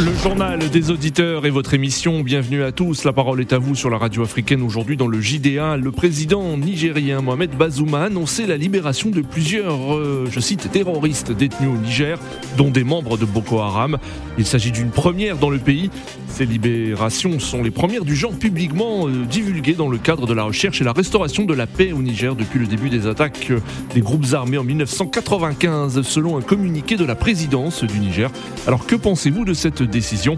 Le 0.00 0.14
journal 0.14 0.58
des 0.70 0.90
auditeurs 0.90 1.44
et 1.44 1.50
votre 1.50 1.74
émission, 1.74 2.22
bienvenue 2.22 2.62
à 2.62 2.72
tous. 2.72 3.04
La 3.04 3.12
parole 3.12 3.38
est 3.42 3.52
à 3.52 3.58
vous 3.58 3.74
sur 3.74 3.90
la 3.90 3.98
radio 3.98 4.22
africaine 4.22 4.62
aujourd'hui 4.62 4.96
dans 4.96 5.08
le 5.08 5.20
JDA. 5.20 5.76
Le 5.76 5.92
président 5.92 6.56
nigérien 6.56 7.20
Mohamed 7.20 7.50
Bazoum 7.50 7.92
a 7.94 8.04
annoncé 8.04 8.46
la 8.46 8.56
libération 8.56 9.10
de 9.10 9.20
plusieurs, 9.20 9.94
euh, 9.94 10.26
je 10.30 10.40
cite, 10.40 10.70
terroristes 10.72 11.32
détenus 11.32 11.68
au 11.68 11.76
Niger, 11.76 12.18
dont 12.56 12.70
des 12.70 12.82
membres 12.82 13.18
de 13.18 13.26
Boko 13.26 13.58
Haram. 13.58 13.98
Il 14.38 14.46
s'agit 14.46 14.72
d'une 14.72 14.88
première 14.88 15.36
dans 15.36 15.50
le 15.50 15.58
pays. 15.58 15.90
Ces 16.28 16.46
libérations 16.46 17.38
sont 17.38 17.62
les 17.62 17.70
premières 17.70 18.06
du 18.06 18.16
genre 18.16 18.32
publiquement 18.32 19.06
euh, 19.06 19.26
divulguées 19.28 19.74
dans 19.74 19.88
le 19.88 19.98
cadre 19.98 20.26
de 20.26 20.32
la 20.32 20.44
recherche 20.44 20.80
et 20.80 20.84
la 20.84 20.92
restauration 20.92 21.44
de 21.44 21.52
la 21.52 21.66
paix 21.66 21.92
au 21.92 22.00
Niger 22.00 22.34
depuis 22.36 22.58
le 22.58 22.66
début 22.66 22.88
des 22.88 23.06
attaques 23.06 23.48
euh, 23.50 23.58
des 23.94 24.00
groupes 24.00 24.32
armés 24.32 24.56
en 24.56 24.64
1995, 24.64 26.00
selon 26.00 26.38
un 26.38 26.40
communiqué 26.40 26.96
de 26.96 27.04
la 27.04 27.16
présidence 27.16 27.84
du 27.84 27.98
Niger. 27.98 28.30
Alors 28.66 28.86
que 28.86 28.96
pensez-vous 28.96 29.44
de 29.44 29.52
cette 29.52 29.89
décision. 29.90 30.36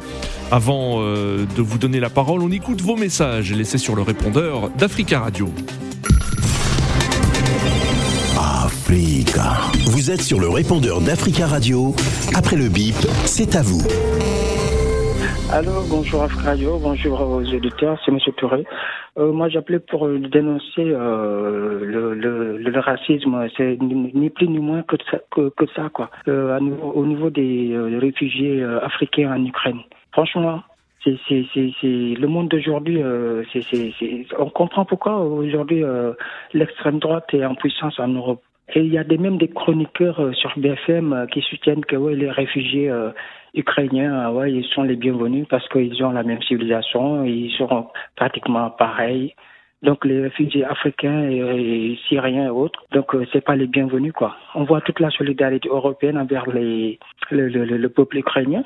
Avant 0.51 0.97
euh, 0.98 1.47
de 1.56 1.62
vous 1.62 1.79
donner 1.79 2.01
la 2.01 2.11
parole, 2.11 2.42
on 2.42 2.51
écoute 2.51 2.80
vos 2.80 2.97
messages 2.97 3.52
laissés 3.52 3.78
sur 3.78 3.95
le 3.95 4.02
répondeur 4.02 4.70
d'Africa 4.70 5.20
Radio. 5.20 5.48
Africa. 8.38 9.56
Vous 9.87 10.11
êtes 10.11 10.23
sur 10.23 10.41
le 10.41 10.48
répondeur 10.48 11.01
d'Africa 11.01 11.47
Radio. 11.47 11.95
Après 12.34 12.56
le 12.56 12.69
bip, 12.69 12.97
c'est 13.25 13.56
à 13.56 13.62
vous. 13.62 13.83
Allô, 15.51 15.83
bonjour 15.89 16.23
Africa 16.23 16.45
Radio, 16.45 16.78
bonjour 16.78 17.20
aux 17.20 17.42
auditeurs, 17.42 17.98
c'est 18.05 18.11
M. 18.11 18.19
Touré. 18.39 18.64
Euh, 19.19 19.30
moi, 19.30 19.48
j'appelais 19.48 19.79
pour 19.79 20.09
dénoncer 20.09 20.79
euh, 20.79 21.84
le, 21.84 22.80
racisme. 22.80 23.47
C'est 23.56 23.78
ni 23.81 24.31
plus 24.31 24.48
ni 24.48 24.59
moins 24.59 24.83
que 24.83 24.97
ça, 25.75 25.89
quoi. 25.92 26.11
Euh, 26.28 26.59
au 26.59 27.05
niveau 27.05 27.31
des 27.31 27.77
réfugiés 28.01 28.62
africains 28.62 29.33
en 29.33 29.45
Ukraine. 29.45 29.81
Franchement, 30.12 30.62
c'est 31.05 31.19
le 31.34 32.27
monde 32.27 32.48
d'aujourd'hui. 32.48 33.03
on 34.39 34.51
comprend 34.51 34.84
pourquoi 34.84 35.20
aujourd'hui 35.20 35.84
l'extrême 36.55 36.98
droite 36.98 37.33
est 37.34 37.45
en 37.45 37.55
puissance 37.55 37.98
en 38.01 38.08
Europe. 38.08 38.42
Et 38.75 38.81
il 38.81 38.92
y 38.92 38.98
a 38.98 39.05
même 39.05 39.36
des 39.36 39.48
chroniqueurs 39.48 40.34
sur 40.34 40.53
BFM 40.56 41.27
qui 41.31 41.42
soutiennent 41.42 41.84
que 41.84 41.97
les 41.97 42.31
réfugiés 42.31 42.91
Ukrainiens, 43.55 44.31
ouais, 44.31 44.53
ils 44.53 44.64
sont 44.64 44.83
les 44.83 44.97
bienvenus 44.97 45.47
parce 45.48 45.69
qu'ils 45.69 46.03
ont 46.05 46.12
la 46.12 46.22
même 46.22 46.42
civilisation, 46.42 47.25
ils 47.25 47.53
seront 47.53 47.89
pratiquement 48.17 48.70
pareils. 48.70 49.34
Donc 49.83 50.05
les 50.05 50.20
réfugiés 50.22 50.64
africains 50.64 51.28
et, 51.28 51.98
syriens 52.08 52.47
et 52.47 52.50
autres, 52.50 52.84
donc 52.92 53.14
euh, 53.14 53.27
c'est 53.33 53.41
pas 53.45 53.56
les 53.56 53.67
bienvenus 53.67 54.12
quoi. 54.12 54.36
On 54.55 54.62
voit 54.62 54.80
toute 54.80 55.00
la 55.00 55.11
solidarité 55.11 55.69
européenne 55.69 56.17
envers 56.17 56.48
les, 56.48 57.00
le, 57.33 57.48
le, 57.48 57.64
le 57.64 57.89
peuple 57.89 58.19
ukrainien, 58.19 58.62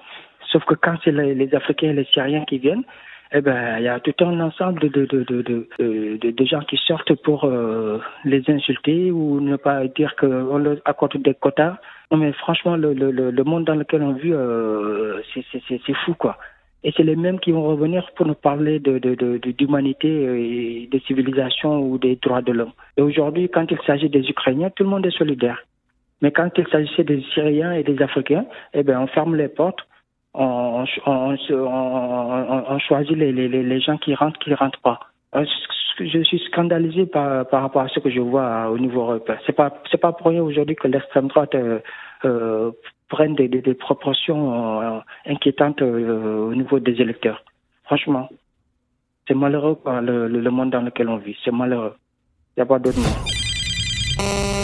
sauf 0.53 0.63
que 0.65 0.75
quand 0.75 0.97
c'est 1.03 1.13
les, 1.13 1.55
Africains 1.55 1.91
et 1.91 1.95
les 1.95 2.05
Syriens 2.05 2.45
qui 2.45 2.59
viennent, 2.59 2.85
eh 3.33 3.41
ben 3.41 3.79
il 3.79 3.85
y 3.85 3.89
a 3.89 4.01
tout 4.01 4.15
un 4.21 4.41
ensemble 4.41 4.81
de 4.81 4.89
de, 4.89 5.05
de, 5.07 5.43
de, 5.43 5.69
de, 5.79 6.31
de 6.31 6.45
gens 6.45 6.61
qui 6.61 6.77
sortent 6.77 7.15
pour 7.15 7.45
euh, 7.45 8.01
les 8.25 8.43
insulter 8.49 9.11
ou 9.11 9.41
ne 9.41 9.57
pas 9.57 9.87
dire 9.87 10.15
qu'on 10.17 10.59
leur 10.59 10.79
accorde 10.85 11.17
des 11.23 11.35
quotas 11.35 11.77
non, 12.11 12.19
mais 12.19 12.33
franchement, 12.33 12.77
le, 12.77 12.93
le, 12.93 13.11
le 13.11 13.45
monde 13.45 13.65
dans 13.65 13.75
lequel 13.75 14.03
on 14.03 14.13
vit, 14.13 14.33
euh, 14.33 15.21
c'est 15.35 15.97
fou, 16.05 16.15
quoi. 16.15 16.39
Et 16.85 16.93
c'est 16.97 17.03
les 17.03 17.17
mêmes 17.17 17.41
qui 17.41 17.51
vont 17.51 17.67
revenir 17.67 18.09
pour 18.15 18.27
nous 18.27 18.35
parler 18.35 18.79
de, 18.79 18.99
d'humanité 19.53 20.09
et 20.09 20.87
de 20.87 20.99
civilisation 21.01 21.81
ou 21.81 21.99
des 21.99 22.15
droits 22.17 22.43
de 22.43 22.53
l'homme. 22.53 22.73
Et 22.97 23.03
aujourd'hui, 23.03 23.49
quand 23.49 23.69
il 23.71 23.79
s'agit 23.85 24.09
des 24.09 24.29
Ukrainiens, 24.29 24.71
tout 24.71 24.85
le 24.85 24.91
monde 24.91 25.05
est 25.05 25.19
solidaire. 25.19 25.65
Mais 26.23 26.31
quand 26.31 26.51
il 26.57 26.67
s'agissait 26.69 27.03
des 27.03 27.23
Syriens 27.35 27.73
et 27.73 27.83
des 27.83 28.01
Africains, 28.01 28.47
eh 28.73 28.85
ben, 28.85 29.01
on 29.01 29.09
ferme 29.09 29.35
les 29.35 29.49
portes, 29.49 29.81
on, 30.37 30.85
choisit 32.79 33.17
les, 33.17 33.81
gens 33.81 33.97
qui 33.99 34.15
rentrent, 34.15 34.39
qui 34.39 34.51
ne 34.51 34.57
rentrent 34.57 34.81
pas. 34.81 35.01
Euh, 35.35 35.45
je 35.99 36.23
suis 36.23 36.39
scandalisé 36.51 37.07
par, 37.07 37.47
rapport 37.51 37.83
à 37.83 37.89
ce 37.89 38.01
que 38.01 38.11
je 38.11 38.21
vois 38.21 38.69
au 38.71 38.79
niveau 38.79 39.03
européen. 39.03 39.39
C'est 39.47 39.55
pas 39.55 39.71
pas 39.71 40.13
pour 40.13 40.29
rien 40.29 40.43
aujourd'hui 40.43 40.77
que 40.77 40.89
l'extrême 40.89 41.29
droite 41.29 41.55
euh, 41.55 41.79
euh, 42.25 42.71
prenne 43.09 43.35
des, 43.35 43.49
proportions 43.75 45.03
inquiétantes 45.27 45.81
au 45.83 46.55
niveau 46.55 46.79
des 46.81 47.01
électeurs. 47.01 47.43
Franchement, 47.85 48.29
c'est 49.27 49.35
malheureux 49.35 49.79
le, 49.87 50.29
le, 50.29 50.51
monde 50.51 50.71
dans 50.71 50.83
lequel 50.83 51.09
on 51.09 51.17
vit. 51.17 51.37
C'est 51.45 51.53
malheureux. 51.53 51.95
Il 52.57 52.61
n'y 52.61 52.63
a 52.63 52.67
pas 52.67 52.79
d'autre 52.79 52.99
mot. 52.99 54.56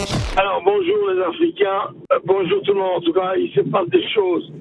Bonjour 0.85 1.11
les 1.11 1.23
Africains, 1.23 1.95
bonjour 2.25 2.61
tout 2.63 2.73
le 2.73 2.81
monde. 2.81 2.97
En 2.97 3.01
tout 3.03 3.13
cas, 3.13 3.35
il 3.37 3.53
se 3.53 3.61
passe 3.61 3.89
des 3.91 4.03
choses. 4.09 4.53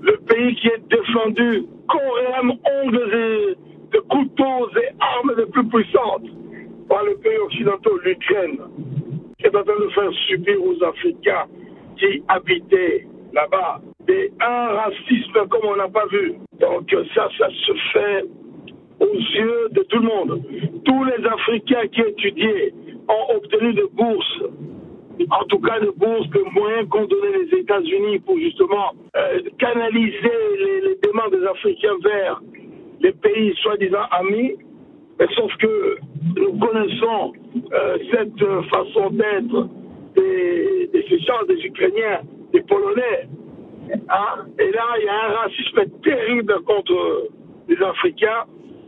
Le 0.00 0.16
pays 0.28 0.54
qui 0.54 0.68
est 0.68 0.82
défendu 0.88 1.64
corps 1.88 2.54
ongles 2.84 3.10
et 3.12 3.96
de 3.96 3.98
couteaux 4.02 4.68
et 4.76 4.90
armes 5.00 5.32
les 5.36 5.46
plus 5.46 5.66
puissantes 5.66 6.28
par 6.88 7.02
les 7.02 7.16
pays 7.16 7.36
occidentaux, 7.38 7.98
l'Ukraine, 8.04 8.58
est 9.42 9.56
en 9.56 9.64
train 9.64 9.80
de 9.80 9.88
faire 9.88 10.12
subir 10.28 10.56
aux 10.62 10.84
Africains 10.84 11.46
qui 11.96 12.22
habitaient 12.28 13.08
là-bas 13.32 13.80
un 14.40 14.68
racisme 14.68 15.48
comme 15.48 15.64
on 15.64 15.76
n'a 15.76 15.88
pas 15.88 16.06
vu. 16.06 16.34
Donc 16.60 16.94
ça, 17.14 17.28
ça 17.38 17.48
se 17.48 17.72
fait 17.92 18.24
aux 19.00 19.14
yeux 19.14 19.68
de 19.72 19.82
tout 19.82 19.98
le 19.98 20.06
monde. 20.06 20.42
Tous 20.84 21.04
les 21.04 21.26
Africains 21.26 21.86
qui 21.92 22.00
étudiaient 22.00 22.72
ont 23.08 23.36
obtenu 23.36 23.74
des 23.74 23.86
bourses, 23.92 24.42
en 25.30 25.44
tout 25.46 25.58
cas 25.60 25.80
des 25.80 25.90
bourses, 25.96 26.28
de 26.30 26.40
moyens 26.54 26.88
qu'ont 26.88 27.06
donné 27.06 27.44
les 27.44 27.58
États-Unis 27.58 28.18
pour 28.20 28.38
justement 28.38 28.92
euh, 29.16 29.40
canaliser 29.58 30.38
les, 30.58 30.96
demandes 31.02 31.32
des 31.32 31.46
Africains 31.46 31.96
vers 32.02 32.42
les 33.00 33.12
pays 33.12 33.54
soi-disant 33.62 34.04
amis, 34.10 34.56
mais 35.18 35.26
sauf 35.36 35.54
que 35.58 35.98
nous 36.36 36.58
connaissons 36.58 37.32
euh, 37.72 37.98
cette 38.10 38.44
façon 38.70 39.10
d'être 39.10 39.68
des, 40.16 40.90
des 40.92 41.02
des 41.02 41.64
Ukrainiens, 41.66 42.20
des 42.52 42.62
Polonais. 42.62 43.28
Hein. 44.08 44.46
Et 44.58 44.70
là, 44.70 44.84
il 44.98 45.04
y 45.04 45.08
a 45.08 45.24
un 45.24 45.32
racisme 45.34 46.00
terrible 46.02 46.54
contre 46.66 47.28
les 47.68 47.76
Africains. 47.82 48.44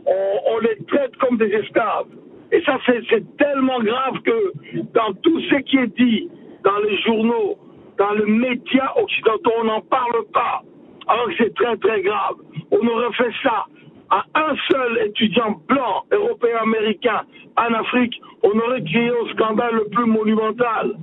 On, 0.07 0.59
les 0.59 0.77
traite 0.85 1.15
comme 1.17 1.37
des 1.37 1.47
esclaves. 1.47 2.07
Et 2.51 2.61
ça, 2.63 2.77
c'est 2.85 3.37
tellement 3.37 3.79
grave 3.81 4.21
que 4.23 4.51
dans 4.93 5.13
tout 5.21 5.39
ce 5.41 5.55
qui 5.63 5.77
est 5.77 5.97
dit 5.97 6.29
dans 6.63 6.77
les 6.79 6.97
journaux, 7.01 7.57
dans 7.97 8.11
les 8.13 8.25
médias 8.25 8.93
occidentaux, 8.95 9.51
on 9.59 9.65
n'en 9.65 9.81
parle 9.81 10.23
pas. 10.33 10.63
Alors 11.07 11.27
que 11.27 11.33
c'est 11.37 11.53
très, 11.55 11.75
très 11.77 12.01
grave. 12.01 12.35
On 12.71 12.87
aurait 12.87 13.13
fait 13.13 13.31
ça 13.43 13.65
à 14.09 14.23
un 14.35 14.55
seul 14.71 15.07
étudiant 15.07 15.61
blanc, 15.67 16.03
européen, 16.11 16.59
américain 16.61 17.21
en 17.57 17.73
Afrique, 17.73 18.21
on 18.43 18.57
aurait 18.59 18.83
créé 18.83 19.09
un 19.09 19.33
scandale 19.33 19.75
le 19.75 19.85
plus 19.89 20.05
monumental. 20.05 20.93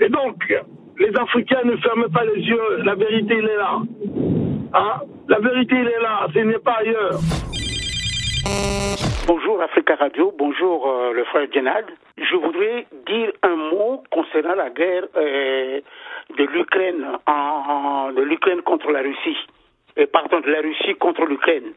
Et 0.00 0.08
donc, 0.08 0.36
les 0.98 1.16
Africains 1.16 1.62
ne 1.64 1.76
ferment 1.76 2.08
pas 2.12 2.24
les 2.24 2.42
yeux, 2.42 2.82
la 2.84 2.94
vérité, 2.94 3.34
elle 3.38 3.48
est 3.48 3.56
là. 3.56 3.78
Hein? 4.74 5.00
La 5.28 5.38
vérité, 5.38 5.76
elle 5.76 5.88
est 5.88 6.02
là, 6.02 6.26
ce 6.32 6.38
n'est 6.40 6.58
pas 6.58 6.76
ailleurs. 6.80 7.18
Bonjour 9.26 9.62
Africa 9.62 9.96
Radio, 9.96 10.32
bonjour 10.36 10.88
euh, 10.88 11.12
le 11.12 11.24
frère 11.24 11.46
Djenad. 11.52 11.84
Je 12.16 12.36
voudrais 12.36 12.86
dire 13.06 13.32
un 13.42 13.56
mot 13.56 14.02
concernant 14.10 14.54
la 14.54 14.70
guerre 14.70 15.04
euh, 15.16 15.80
de 16.36 16.44
l'Ukraine, 16.44 17.06
l'Ukraine 18.16 18.62
contre 18.62 18.90
la 18.90 19.00
Russie, 19.00 19.36
et 19.96 20.06
pardon, 20.06 20.40
de 20.40 20.50
la 20.50 20.60
Russie 20.60 20.94
contre 20.94 21.24
l'Ukraine. 21.24 21.72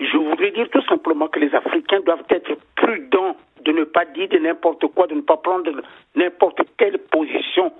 Je 0.00 0.16
voudrais 0.16 0.50
dire 0.50 0.68
tout 0.70 0.82
simplement 0.82 1.28
que 1.28 1.40
les 1.40 1.54
Africains 1.54 2.00
doivent 2.00 2.24
être 2.30 2.52
prudents 2.76 3.36
de 3.64 3.72
ne 3.72 3.84
pas 3.84 4.04
dire 4.04 4.28
n'importe 4.40 4.86
quoi, 4.88 5.06
de 5.06 5.14
ne 5.14 5.20
pas 5.22 5.36
prendre 5.36 5.70
n'importe 6.14 6.60
quelle 6.76 6.98
position. 6.98 7.72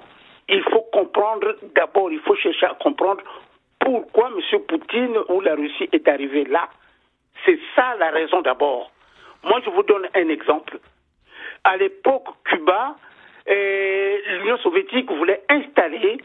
Il 0.48 0.62
faut 0.64 0.84
comprendre, 0.92 1.56
d'abord, 1.74 2.10
il 2.10 2.20
faut 2.20 2.36
chercher 2.36 2.66
à 2.66 2.74
comprendre 2.74 3.22
pourquoi 3.78 4.30
M. 4.30 4.60
Poutine 4.68 5.16
ou 5.28 5.40
la 5.40 5.54
Russie 5.54 5.88
est 5.92 6.06
arrivé 6.08 6.44
là. 6.44 6.68
C'est 7.44 7.58
ça 7.74 7.94
la 7.98 8.10
raison 8.10 8.42
d'abord. 8.42 8.90
Moi, 9.42 9.60
je 9.64 9.70
vous 9.70 9.82
donne 9.82 10.08
un 10.14 10.28
exemple. 10.28 10.78
À 11.64 11.76
l'époque, 11.76 12.28
Cuba, 12.44 12.96
l'Union 13.46 14.58
soviétique 14.58 15.10
voulait 15.10 15.42
installer 15.48 16.18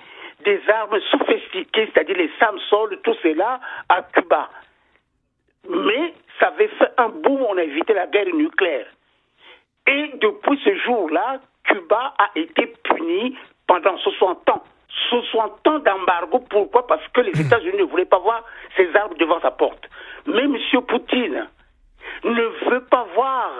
des 0.44 0.62
armes 0.69 1.00
sophistiquées, 1.12 1.90
c'est-à-dire 1.94 2.18
les 2.18 2.31
Samsung, 2.40 3.02
tout 3.04 3.16
cela, 3.24 3.60
à 3.90 4.04
Cuba. 4.04 4.50
Mais 5.69 6.14
ça 6.40 6.48
avait 6.48 6.68
fait 6.68 6.92
un 6.98 7.10
boom, 7.10 7.42
on 7.50 7.58
a 7.58 7.64
évité 7.64 7.94
la 7.94 8.08
guerre 8.08 8.34
nucléaire. 8.34 8.88
Et 9.88 10.12
depuis 10.16 10.60
ce 10.64 10.75
jour-là, 10.75 11.40
Cuba 11.64 12.14
a 12.18 12.30
été 12.36 12.68
puni 12.84 13.38
pendant 13.68 13.98
60 13.98 14.50
ans. 14.50 14.64
60 15.10 15.68
ans 15.68 15.80
d'embargo. 15.80 16.40
Pourquoi? 16.50 16.88
Parce 16.88 17.06
que 17.10 17.22
les. 17.22 17.40
États-Unis 17.46 17.78
ne 17.78 17.84
voulaient 17.84 18.06
pas 18.06 18.19
voir 18.19 18.44
ces 18.75 18.94
armes 18.96 19.16
devant 19.18 19.40
sa 19.42 19.52
porte. 19.52 19.88
Mais 20.28 20.44
M. 20.44 20.58
Poutine 20.88 21.48
ne 22.24 22.70
veut 22.70 22.84
pas 22.86 23.08
voir 23.16 23.52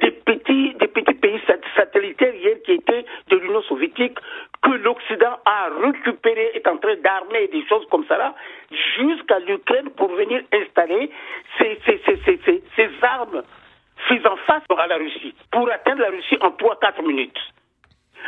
des 0.00 0.10
petits, 0.10 0.74
des 0.74 0.88
petits 0.88 1.14
pays 1.14 1.40
satellitaires 1.76 2.34
qui 2.64 2.72
était 2.72 3.04
de 3.28 3.36
l'Union 3.36 3.62
soviétique, 3.62 4.18
que 4.62 4.70
l'Occident 4.70 5.38
a 5.44 5.68
récupéré, 5.82 6.52
est 6.54 6.66
en 6.66 6.76
train 6.78 6.96
d'armer 6.96 7.48
des 7.48 7.64
choses 7.66 7.86
comme 7.90 8.06
ça 8.06 8.16
là, 8.16 8.34
jusqu'à 8.70 9.38
l'Ukraine 9.40 9.90
pour 9.96 10.08
venir 10.12 10.42
installer 10.52 11.10
ces, 11.58 11.78
ces, 11.84 12.00
ces, 12.24 12.62
ces 12.76 12.90
armes 13.02 13.42
faisant 14.08 14.36
face 14.46 14.62
à 14.76 14.86
la 14.86 14.96
Russie, 14.96 15.34
pour 15.50 15.70
atteindre 15.70 16.02
la 16.02 16.10
Russie 16.10 16.38
en 16.40 16.50
3-4 16.50 17.04
minutes. 17.06 17.38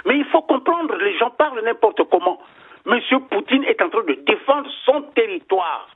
Mais 0.06 0.18
il 0.18 0.24
faut 0.26 0.42
comprendre, 0.42 0.96
les 0.96 1.16
gens 1.18 1.30
parlent 1.30 1.62
n'importe 1.62 2.02
comment. 2.10 2.40
Monsieur 2.86 3.20
Poutine 3.30 3.64
est 3.64 3.80
en 3.82 3.90
train 3.90 4.02
de 4.04 4.14
défendre 4.26 4.70
son 4.84 5.02
territoire. 5.14 5.88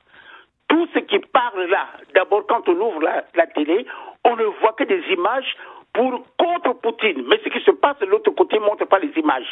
Tout 0.75 0.89
ce 0.93 0.99
qui 0.99 1.19
parle 1.31 1.69
là, 1.69 1.87
d'abord 2.13 2.45
quand 2.49 2.67
on 2.67 2.73
ouvre 2.73 2.99
la, 2.99 3.47
télé, 3.47 3.85
on 4.25 4.35
ne 4.35 4.43
voit 4.59 4.73
que 4.73 4.83
des 4.83 5.01
images 5.13 5.55
pour 5.93 6.21
contre 6.37 6.73
Poutine. 6.81 7.23
Mais 7.29 7.39
ce 7.45 7.47
qui 7.47 7.63
se 7.63 7.71
passe 7.71 7.97
de 7.99 8.05
l'autre 8.07 8.31
côté 8.31 8.59
ne 8.59 8.65
montre 8.65 8.83
pas 8.83 8.99
les 8.99 9.13
images. 9.17 9.47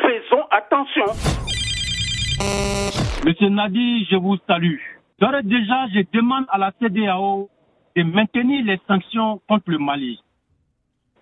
Faisons 0.00 0.44
attention. 0.52 1.06
Monsieur 3.26 3.48
Nadi, 3.48 4.06
je 4.08 4.14
vous 4.14 4.36
salue. 4.46 4.78
D'ores 5.18 5.42
déjà, 5.42 5.88
je 5.92 6.02
demande 6.12 6.44
à 6.48 6.58
la 6.58 6.70
CDAO 6.80 7.50
de 7.96 8.02
maintenir 8.04 8.64
les 8.64 8.78
sanctions 8.86 9.40
contre 9.48 9.64
le 9.66 9.78
Mali. 9.78 10.22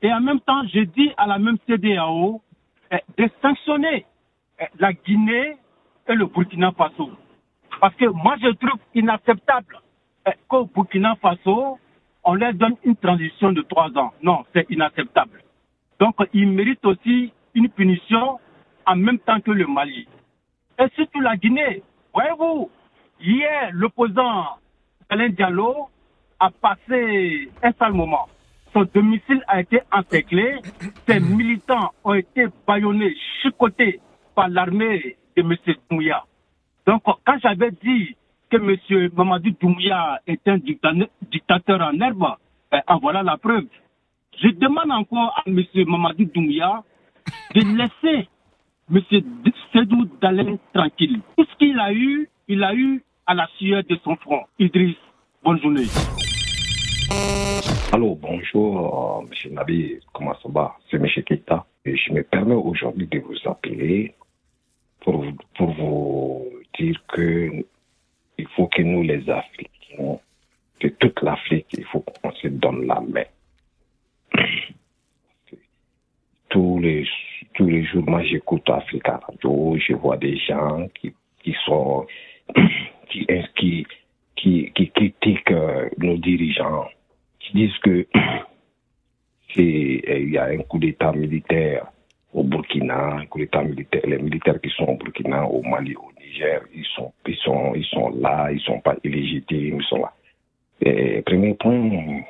Et 0.02 0.12
en 0.12 0.20
même 0.20 0.40
temps, 0.40 0.64
je 0.70 0.80
dis 0.80 1.12
à 1.16 1.26
la 1.26 1.38
même 1.38 1.56
CDAO 1.66 2.42
eh, 2.92 2.98
de 3.16 3.26
sanctionner 3.40 4.04
eh, 4.60 4.64
la 4.78 4.92
Guinée 4.92 5.56
et 6.08 6.14
le 6.14 6.26
Burkina 6.26 6.72
Faso. 6.72 7.08
Parce 7.80 7.94
que 7.94 8.06
moi, 8.06 8.36
je 8.42 8.48
trouve 8.48 8.80
inacceptable 8.94 9.78
qu'au 10.48 10.66
Burkina 10.66 11.16
Faso, 11.16 11.78
on 12.24 12.34
leur 12.34 12.54
donne 12.54 12.76
une 12.84 12.96
transition 12.96 13.52
de 13.52 13.62
trois 13.62 13.90
ans. 13.96 14.12
Non, 14.22 14.44
c'est 14.54 14.66
inacceptable. 14.70 15.42
Donc, 15.98 16.16
ils 16.32 16.48
méritent 16.48 16.84
aussi 16.84 17.32
une 17.54 17.68
punition 17.68 18.38
en 18.86 18.96
même 18.96 19.18
temps 19.18 19.40
que 19.40 19.50
le 19.50 19.66
Mali. 19.66 20.06
Et 20.78 20.86
surtout 20.94 21.20
la 21.20 21.36
Guinée. 21.36 21.82
Voyez-vous, 22.14 22.70
hier, 23.20 23.70
l'opposant 23.72 24.58
Alain 25.08 25.28
Diallo 25.28 25.88
a 26.38 26.50
passé 26.50 27.50
un 27.62 27.72
sale 27.72 27.92
moment. 27.92 28.28
Son 28.72 28.84
domicile 28.94 29.42
a 29.48 29.60
été 29.60 29.80
encerclé. 29.92 30.56
Ses 31.06 31.20
militants 31.20 31.90
ont 32.04 32.14
été 32.14 32.46
baillonnés, 32.66 33.14
chicotés 33.42 34.00
par 34.34 34.48
l'armée 34.48 35.16
de 35.36 35.42
M. 35.42 35.56
Doumbouya. 35.90 36.24
Donc, 36.86 37.02
quand 37.04 37.38
j'avais 37.42 37.70
dit 37.70 38.16
que 38.50 38.56
M. 38.56 39.10
Mamadou 39.16 39.50
Doumbouya 39.60 40.20
est 40.26 40.46
un 40.48 40.58
dictateur 40.58 41.80
en 41.80 41.98
herbe, 42.00 42.26
ben, 42.70 42.82
en 42.86 42.98
voilà 42.98 43.22
la 43.22 43.36
preuve. 43.36 43.66
Je 44.42 44.48
demande 44.48 44.90
encore 44.90 45.34
à 45.36 45.42
M. 45.46 45.62
Mamadou 45.86 46.24
Doumbouya 46.24 46.82
de 47.54 47.60
laisser 47.76 48.28
M. 48.92 49.00
Sedou 49.72 50.08
Dalin 50.20 50.56
tranquille. 50.74 51.20
Tout 51.36 51.44
ce 51.44 51.56
qu'il 51.58 51.78
a 51.78 51.92
eu, 51.92 52.28
il 52.48 52.64
a 52.64 52.74
eu 52.74 53.02
à 53.26 53.34
la 53.34 53.46
sueur 53.58 53.84
de 53.88 53.96
son 54.02 54.16
front. 54.16 54.42
Idriss, 54.58 54.96
bonne 55.44 55.60
journée. 55.60 55.86
Allô, 57.92 58.16
bonjour, 58.16 59.22
euh, 59.22 59.48
M. 59.48 59.54
Nabi, 59.54 60.00
comment 60.12 60.34
ça 60.42 60.48
va? 60.48 60.76
C'est 60.90 60.96
M. 60.96 61.06
Keita. 61.24 61.66
Et 61.84 61.96
je 61.96 62.12
me 62.12 62.22
permets 62.22 62.54
aujourd'hui 62.54 63.06
de 63.06 63.20
vous 63.20 63.36
appeler 63.48 64.14
pour, 65.00 65.24
pour 65.56 65.70
vous 65.72 66.59
dire 66.80 67.02
que 67.08 67.64
il 68.38 68.48
faut 68.56 68.66
que 68.68 68.82
nous, 68.82 69.02
les 69.02 69.28
Africains, 69.28 70.18
de 70.80 70.88
toute 70.88 71.20
l'Afrique, 71.22 71.66
il 71.72 71.84
faut 71.84 72.00
qu'on 72.00 72.32
se 72.32 72.48
donne 72.48 72.86
la 72.86 73.00
main. 73.00 73.24
Tous 76.48 76.78
les, 76.80 77.06
tous 77.54 77.66
les 77.66 77.84
jours, 77.84 78.08
moi, 78.08 78.22
j'écoute 78.24 78.68
Africa 78.70 79.20
Radio, 79.24 79.76
je 79.78 79.92
vois 79.92 80.16
des 80.16 80.36
gens 80.38 80.88
qui, 80.94 81.12
qui 81.42 81.54
sont, 81.66 82.06
qui, 83.08 83.26
qui, 84.36 84.72
qui, 84.74 84.90
critiquent 84.90 85.50
euh, 85.50 85.88
nos 85.98 86.16
dirigeants 86.16 86.88
qui 87.40 87.52
disent 87.52 87.78
que 87.82 88.06
euh, 88.16 88.46
il 89.56 90.30
y 90.30 90.38
a 90.38 90.44
un 90.46 90.58
coup 90.58 90.78
d'État 90.78 91.12
militaire 91.12 91.86
au 92.32 92.44
Burkina, 92.44 93.16
un 93.16 93.26
coup 93.26 93.38
d'État 93.38 93.62
militaire, 93.62 94.02
les 94.06 94.18
militaires 94.18 94.60
qui 94.60 94.70
sont 94.70 94.84
au 94.84 94.96
Burkina, 94.96 95.44
au 95.46 95.62
Mali, 95.62 95.94
au 95.96 96.10
Niger, 96.20 96.62
ils 96.74 96.84
sont, 96.94 97.12
ils 97.26 97.36
sont, 97.36 97.74
ils 97.74 97.84
sont 97.84 98.10
là, 98.10 98.50
ils 98.52 98.60
sont 98.60 98.80
pas 98.80 98.96
illégitimes, 99.02 99.80
ils 99.80 99.86
sont 99.86 99.98
là. 99.98 100.12
Et, 100.80 101.22
premier 101.22 101.54
point, 101.54 102.22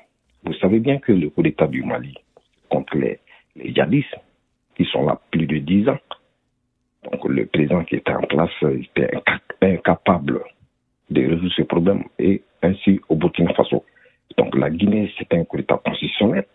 vous 0.43 0.55
savez 0.55 0.81
bien 0.81 0.99
que 0.99 1.13
le 1.13 1.29
coup 1.31 1.43
d'État 1.43 1.67
du 1.67 1.83
Mali 1.83 2.15
contre 2.69 2.97
les, 2.97 3.19
les 3.57 3.75
djihadistes, 3.75 4.17
qui 4.77 4.85
sont 4.87 5.05
là 5.05 5.21
plus 5.31 5.47
de 5.47 5.59
dix 5.59 5.89
ans, 5.89 5.99
donc 7.05 7.25
le 7.27 7.47
président 7.47 7.85
qui 7.85 7.97
était 7.97 8.13
en 8.13 8.23
place 8.23 8.51
était 8.63 9.11
incapable 9.61 10.41
de 11.11 11.21
résoudre 11.27 11.53
ce 11.57 11.63
problème 11.63 12.05
et 12.19 12.43
ainsi 12.63 13.01
au 13.09 13.17
Burkina 13.17 13.53
Faso. 13.55 13.85
Donc 14.37 14.57
la 14.57 14.71
Guinée, 14.71 15.13
c'est 15.19 15.33
un 15.35 15.45
coup 15.45 15.57
d'État 15.57 15.81
constitutionnel. 15.85 16.47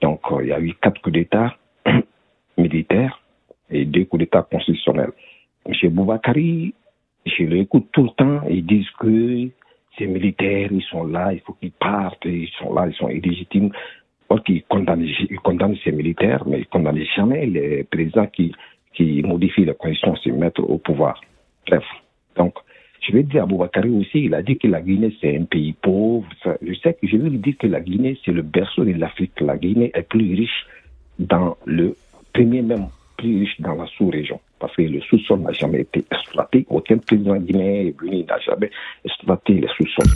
Donc 0.00 0.20
euh, 0.32 0.42
il 0.42 0.48
y 0.48 0.52
a 0.52 0.60
eu 0.60 0.74
quatre 0.80 1.00
coups 1.02 1.14
d'État 1.14 1.56
militaires 2.70 3.20
et 3.70 3.84
deux 3.84 4.04
coups 4.04 4.20
d'État 4.20 4.46
constitutionnels. 4.50 5.12
M. 5.66 5.74
Boubakari, 5.90 6.74
je 7.26 7.42
l'écoute 7.44 7.88
tout 7.92 8.04
le 8.04 8.10
temps, 8.10 8.40
ils 8.48 8.64
disent 8.64 8.90
que 8.98 9.48
ces 9.98 10.06
militaires, 10.06 10.70
ils 10.72 10.82
sont 10.82 11.04
là, 11.04 11.32
il 11.32 11.40
faut 11.40 11.52
qu'ils 11.54 11.72
partent, 11.72 12.24
ils 12.24 12.48
sont 12.58 12.72
là, 12.74 12.86
ils 12.88 12.94
sont 12.94 13.08
illégitimes. 13.08 13.70
Or 14.28 14.42
qu'ils 14.44 14.62
condamnent, 14.62 15.02
ils 15.02 15.40
condamnent 15.40 15.76
ces 15.82 15.90
militaires, 15.90 16.44
mais 16.46 16.58
ils 16.58 16.60
ne 16.60 16.64
condamnent 16.66 17.04
jamais 17.16 17.46
les 17.46 17.82
présidents 17.82 18.28
qui, 18.28 18.54
qui 18.94 19.22
modifient 19.22 19.64
la 19.64 19.74
constitution, 19.74 20.14
se 20.16 20.30
mettre 20.30 20.62
au 20.62 20.78
pouvoir. 20.78 21.20
Bref. 21.66 21.82
Donc, 22.36 22.54
je 23.00 23.12
vais 23.12 23.24
dire 23.24 23.42
à 23.42 23.46
Boubakari 23.46 23.90
aussi, 23.90 24.24
il 24.26 24.34
a 24.34 24.42
dit 24.42 24.56
que 24.56 24.68
la 24.68 24.82
Guinée, 24.82 25.14
c'est 25.20 25.36
un 25.36 25.44
pays 25.44 25.72
pauvre. 25.72 26.28
Je 26.62 26.74
sais 26.74 26.94
que 26.94 27.08
je 27.08 27.16
vais 27.16 27.28
lui 27.28 27.38
dire 27.38 27.56
que 27.58 27.66
la 27.66 27.80
Guinée, 27.80 28.16
c'est 28.24 28.32
le 28.32 28.42
berceau 28.42 28.84
de 28.84 28.92
l'Afrique. 28.92 29.40
La 29.40 29.56
Guinée 29.56 29.90
est 29.94 30.08
plus 30.08 30.34
riche 30.34 30.66
dans 31.18 31.56
le 31.64 31.96
premier, 32.32 32.62
même 32.62 32.88
plus 33.16 33.40
riche 33.40 33.60
dans 33.60 33.74
la 33.74 33.86
sous-région. 33.96 34.40
Parce 34.58 34.74
que 34.76 34.82
le 34.82 35.00
sous-sol 35.02 35.40
n'a 35.40 35.52
jamais 35.52 35.80
été 35.80 36.04
exploité. 36.10 36.66
Aucun 36.68 36.98
président 36.98 37.36
guinéen 37.36 37.92
n'a 38.28 38.38
jamais 38.38 38.70
exploité 39.04 39.54
le 39.54 39.68
sous-sol. 39.68 40.06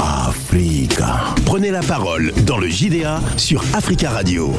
Africa. 0.00 1.34
Prenez 1.46 1.70
la 1.70 1.80
parole 1.80 2.32
dans 2.46 2.58
le 2.58 2.68
JDA 2.68 3.20
sur 3.36 3.60
Africa 3.74 4.10
Radio. 4.10 4.52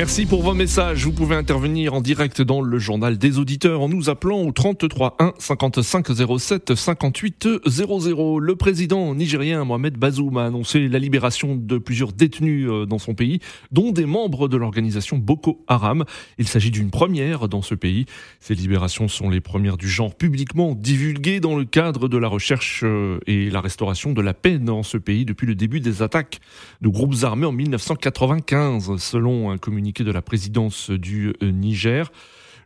Merci 0.00 0.24
pour 0.24 0.42
vos 0.42 0.54
messages. 0.54 1.04
Vous 1.04 1.12
pouvez 1.12 1.36
intervenir 1.36 1.92
en 1.92 2.00
direct 2.00 2.40
dans 2.40 2.62
le 2.62 2.78
journal 2.78 3.18
des 3.18 3.38
auditeurs 3.38 3.82
en 3.82 3.88
nous 3.90 4.08
appelant 4.08 4.40
au 4.40 4.50
33 4.50 5.16
1 5.18 5.34
55 5.38 6.06
07 6.38 6.74
58 6.74 7.48
00. 7.66 8.38
Le 8.38 8.56
président 8.56 9.14
nigérien 9.14 9.62
Mohamed 9.66 9.98
Bazoum 9.98 10.38
a 10.38 10.46
annoncé 10.46 10.88
la 10.88 10.98
libération 10.98 11.54
de 11.54 11.76
plusieurs 11.76 12.14
détenus 12.14 12.66
euh, 12.70 12.86
dans 12.86 12.98
son 12.98 13.12
pays, 13.12 13.40
dont 13.72 13.92
des 13.92 14.06
membres 14.06 14.48
de 14.48 14.56
l'organisation 14.56 15.18
Boko 15.18 15.62
Haram. 15.68 16.06
Il 16.38 16.48
s'agit 16.48 16.70
d'une 16.70 16.90
première 16.90 17.50
dans 17.50 17.60
ce 17.60 17.74
pays. 17.74 18.06
Ces 18.40 18.54
libérations 18.54 19.06
sont 19.06 19.28
les 19.28 19.42
premières 19.42 19.76
du 19.76 19.90
genre 19.90 20.14
publiquement 20.14 20.74
divulguées 20.74 21.40
dans 21.40 21.58
le 21.58 21.66
cadre 21.66 22.08
de 22.08 22.16
la 22.16 22.28
recherche 22.28 22.84
euh, 22.84 23.18
et 23.26 23.50
la 23.50 23.60
restauration 23.60 24.14
de 24.14 24.22
la 24.22 24.32
paix 24.32 24.58
dans 24.58 24.82
ce 24.82 24.96
pays 24.96 25.26
depuis 25.26 25.46
le 25.46 25.54
début 25.54 25.80
des 25.80 26.00
attaques 26.00 26.40
de 26.80 26.88
groupes 26.88 27.16
armés 27.22 27.44
en 27.44 27.52
1995, 27.52 28.96
selon 28.96 29.50
un 29.50 29.58
communiqué 29.58 29.89
de 29.98 30.10
la 30.10 30.22
présidence 30.22 30.90
du 30.90 31.32
euh, 31.42 31.50
Niger. 31.50 32.10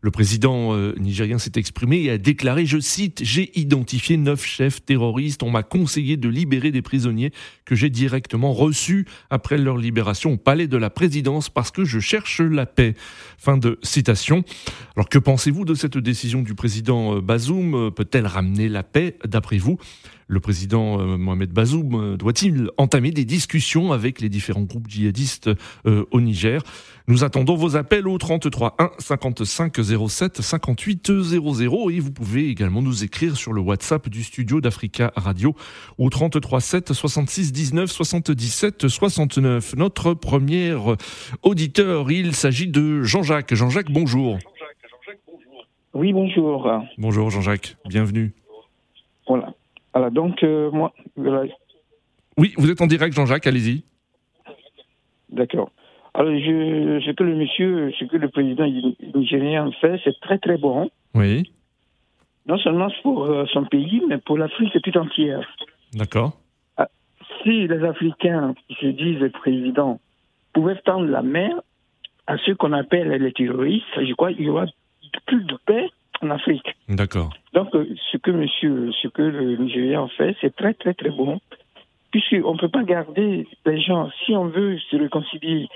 Le 0.04 0.10
président 0.10 0.74
euh, 0.74 0.94
nigérien 0.98 1.38
s'est 1.38 1.52
exprimé 1.56 2.02
et 2.02 2.10
a 2.10 2.18
déclaré, 2.18 2.66
je 2.66 2.78
cite, 2.78 3.22
J'ai 3.24 3.58
identifié 3.58 4.18
neuf 4.18 4.44
chefs 4.44 4.84
terroristes. 4.84 5.42
On 5.42 5.50
m'a 5.50 5.62
conseillé 5.62 6.18
de 6.18 6.28
libérer 6.28 6.70
des 6.70 6.82
prisonniers 6.82 7.32
que 7.64 7.74
j'ai 7.74 7.88
directement 7.88 8.52
reçus 8.52 9.06
après 9.30 9.56
leur 9.56 9.78
libération 9.78 10.34
au 10.34 10.36
palais 10.36 10.66
de 10.66 10.76
la 10.76 10.90
présidence 10.90 11.48
parce 11.48 11.70
que 11.70 11.86
je 11.86 12.00
cherche 12.00 12.42
la 12.42 12.66
paix. 12.66 12.94
Fin 13.38 13.56
de 13.56 13.78
citation. 13.82 14.44
Alors 14.94 15.08
que 15.08 15.18
pensez-vous 15.18 15.64
de 15.64 15.74
cette 15.74 15.96
décision 15.96 16.42
du 16.42 16.54
président 16.54 17.16
euh, 17.16 17.20
Bazoum? 17.22 17.90
Peut-elle 17.90 18.26
ramener 18.26 18.68
la 18.68 18.82
paix 18.82 19.16
d'après 19.24 19.56
vous? 19.56 19.78
Le 20.26 20.40
président 20.40 20.98
Mohamed 21.18 21.50
Bazoum 21.50 22.16
doit-il 22.16 22.70
entamer 22.76 23.10
des 23.10 23.24
discussions 23.24 23.92
avec 23.92 24.20
les 24.20 24.28
différents 24.28 24.62
groupes 24.62 24.88
djihadistes 24.88 25.50
au 25.84 26.20
Niger? 26.20 26.62
Nous 27.06 27.22
attendons 27.22 27.54
vos 27.54 27.76
appels 27.76 28.08
au 28.08 28.16
33 28.16 28.76
1 28.78 28.90
55 28.98 29.76
07 30.08 30.40
58 30.40 31.12
00 31.22 31.90
et 31.90 32.00
vous 32.00 32.10
pouvez 32.10 32.48
également 32.48 32.80
nous 32.80 33.04
écrire 33.04 33.36
sur 33.36 33.52
le 33.52 33.60
WhatsApp 33.60 34.08
du 34.08 34.22
studio 34.22 34.62
d'Africa 34.62 35.12
Radio 35.14 35.54
au 35.98 36.08
33 36.08 36.60
7 36.60 36.92
66 36.94 37.52
19 37.52 37.90
77 37.90 38.88
69. 38.88 39.76
Notre 39.76 40.14
premier 40.14 40.74
auditeur, 41.42 42.10
il 42.10 42.34
s'agit 42.34 42.68
de 42.68 43.02
Jean-Jacques. 43.02 43.54
Jean-Jacques, 43.54 43.90
bonjour. 43.90 44.38
Oui, 45.92 46.12
bonjour. 46.14 46.70
Bonjour 46.96 47.30
Jean-Jacques, 47.30 47.76
bienvenue. 47.86 48.32
Voilà. 49.28 49.52
Alors 49.94 50.10
donc, 50.10 50.42
euh, 50.42 50.70
moi... 50.70 50.92
Oui, 52.36 52.52
vous 52.58 52.70
êtes 52.70 52.80
en 52.80 52.86
direct 52.86 53.14
Jean-Jacques, 53.14 53.46
allez-y. 53.46 53.84
D'accord. 55.30 55.70
Alors, 56.14 56.32
je, 56.32 57.00
ce 57.04 57.10
que 57.12 57.24
le 57.24 57.36
monsieur, 57.36 57.92
ce 57.98 58.04
que 58.04 58.16
le 58.16 58.28
président 58.28 58.66
nigérien 59.14 59.70
fait, 59.80 60.00
c'est 60.04 60.18
très 60.20 60.38
très 60.38 60.58
bon. 60.58 60.90
Oui. 61.14 61.52
Non 62.46 62.58
seulement 62.58 62.88
pour 63.02 63.24
euh, 63.24 63.46
son 63.52 63.64
pays, 63.64 64.02
mais 64.08 64.18
pour 64.18 64.36
l'Afrique 64.36 64.76
tout 64.82 64.98
entière. 64.98 65.48
D'accord. 65.92 66.38
Ah, 66.76 66.88
si 67.42 67.66
les 67.66 67.84
Africains, 67.84 68.54
je 68.80 68.88
dis 68.88 69.14
le 69.14 69.30
président, 69.30 70.00
pouvaient 70.52 70.80
tendre 70.84 71.06
la 71.06 71.22
main 71.22 71.50
à 72.26 72.36
ceux 72.38 72.54
qu'on 72.54 72.72
appelle 72.72 73.08
les 73.10 73.32
terroristes, 73.32 73.84
je 73.96 74.12
crois 74.14 74.32
qu'il 74.32 74.46
y 74.46 74.50
aura 74.50 74.66
plus 75.26 75.44
de 75.44 75.56
paix 75.66 75.88
en 76.22 76.30
Afrique. 76.30 76.74
D'accord. 76.88 77.30
Donc, 77.52 77.74
euh, 77.74 77.86
ce 78.10 78.16
que 78.18 78.30
monsieur, 78.30 78.90
ce 79.02 79.08
que 79.08 79.22
le 79.22 79.56
Nigérien 79.56 80.08
fait, 80.16 80.36
c'est 80.40 80.54
très 80.54 80.74
très 80.74 80.94
très 80.94 81.10
bon 81.10 81.40
puisqu'on 82.14 82.54
ne 82.54 82.58
peut 82.60 82.68
pas 82.68 82.84
garder 82.84 83.48
les 83.66 83.80
gens, 83.80 84.08
si 84.24 84.36
on 84.36 84.44
veut 84.46 84.78
se 84.88 84.94
réconcilier, 84.94 85.68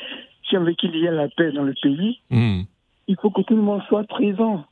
si 0.49 0.57
on 0.57 0.63
veut 0.63 0.75
qu'il 0.75 0.95
y 0.95 1.05
ait 1.05 1.11
la 1.11 1.27
paix 1.29 1.51
dans 1.51 1.65
le 1.65 1.75
pays, 1.83 2.21
Hmm. 2.31 2.61
il 3.09 3.17
faut 3.21 3.31
que 3.31 3.43
tout 3.43 3.57
le 3.57 3.63
monde 3.63 3.83
soit 3.89 4.05
présent. 4.05 4.65